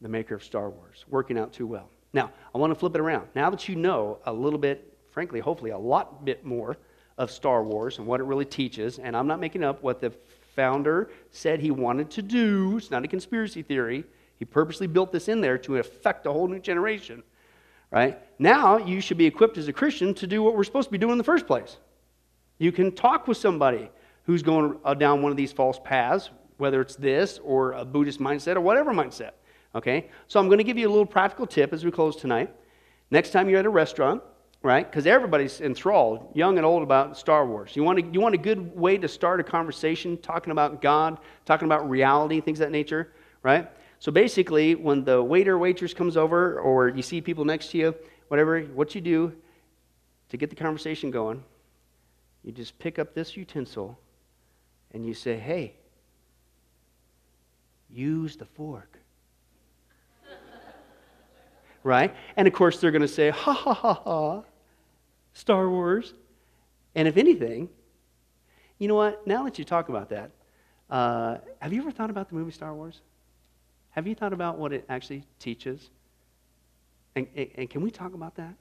[0.00, 1.90] the maker of Star Wars, working out too well.
[2.12, 3.28] Now, I want to flip it around.
[3.34, 6.76] Now that you know a little bit, frankly, hopefully a lot bit more
[7.18, 10.12] of Star Wars and what it really teaches, and I'm not making up what the
[10.54, 14.04] founder said he wanted to do, it's not a conspiracy theory.
[14.38, 17.22] He purposely built this in there to affect a whole new generation,
[17.90, 18.18] right?
[18.38, 20.98] Now you should be equipped as a Christian to do what we're supposed to be
[20.98, 21.76] doing in the first place.
[22.58, 23.90] You can talk with somebody
[24.24, 28.20] who's going uh, down one of these false paths, whether it's this or a Buddhist
[28.20, 29.32] mindset or whatever mindset.
[29.74, 30.10] Okay?
[30.26, 32.54] So I'm going to give you a little practical tip as we close tonight.
[33.10, 34.22] Next time you're at a restaurant,
[34.62, 34.88] right?
[34.88, 37.74] Because everybody's enthralled, young and old, about Star Wars.
[37.74, 41.18] You want, to, you want a good way to start a conversation talking about God,
[41.44, 43.12] talking about reality, things of that nature,
[43.42, 43.70] right?
[44.00, 47.94] So basically, when the waiter waitress comes over, or you see people next to you,
[48.28, 49.32] whatever, what you do
[50.28, 51.42] to get the conversation going,
[52.44, 53.98] you just pick up this utensil
[54.92, 55.74] and you say, "Hey,
[57.90, 58.97] use the fork."
[61.82, 62.14] Right?
[62.36, 64.42] And of course, they're going to say, "Ha ha ha ha,
[65.32, 66.14] Star Wars."
[66.94, 67.68] And if anything,
[68.78, 69.26] you know what?
[69.26, 70.30] Now that you talk about that,
[70.90, 73.00] uh, have you ever thought about the movie Star Wars?
[73.90, 75.90] Have you thought about what it actually teaches?
[77.14, 77.26] And,
[77.56, 78.54] and can we talk about that?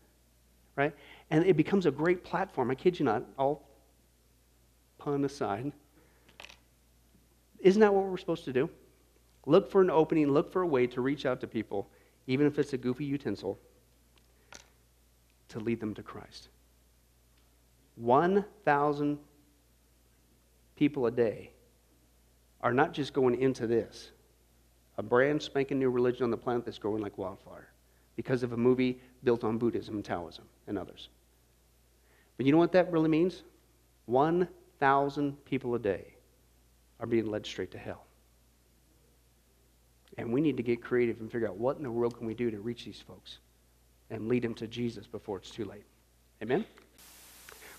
[0.76, 0.94] Right?
[1.30, 2.72] And it becomes a great platform.
[2.72, 3.68] I kid you not, all
[4.98, 5.72] pun aside.
[7.60, 8.70] Isn't that what we're supposed to do?
[9.46, 11.90] Look for an opening, look for a way to reach out to people,
[12.28, 13.58] even if it's a goofy utensil,
[15.50, 16.50] to lead them to Christ.
[17.96, 19.18] 1,000
[20.76, 21.52] people a day
[22.62, 24.12] are not just going into this,
[24.98, 27.70] a brand spanking new religion on the planet that's growing like wildfire
[28.16, 31.10] because of a movie built on Buddhism Taoism and others.
[32.36, 33.44] But you know what that really means?
[34.08, 36.14] 1,000 people a day
[37.00, 38.07] are being led straight to hell.
[40.18, 42.34] And we need to get creative and figure out what in the world can we
[42.34, 43.38] do to reach these folks
[44.10, 45.84] and lead them to Jesus before it's too late.
[46.42, 46.66] Amen?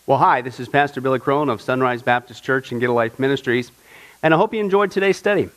[0.06, 3.18] Well, hi, this is Pastor Billy Crone of Sunrise Baptist Church and Get a Life
[3.18, 3.70] Ministries,
[4.22, 5.48] and I hope you enjoyed today's study.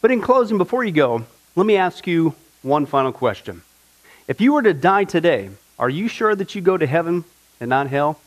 [0.00, 1.24] But in closing, before you go,
[1.56, 3.62] let me ask you one final question.
[4.26, 7.24] If you were to die today, are you sure that you go to heaven
[7.60, 8.20] and not hell?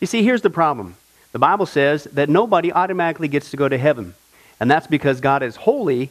[0.00, 0.96] You see, here's the problem.
[1.32, 4.14] The Bible says that nobody automatically gets to go to heaven,
[4.58, 6.10] and that's because God is holy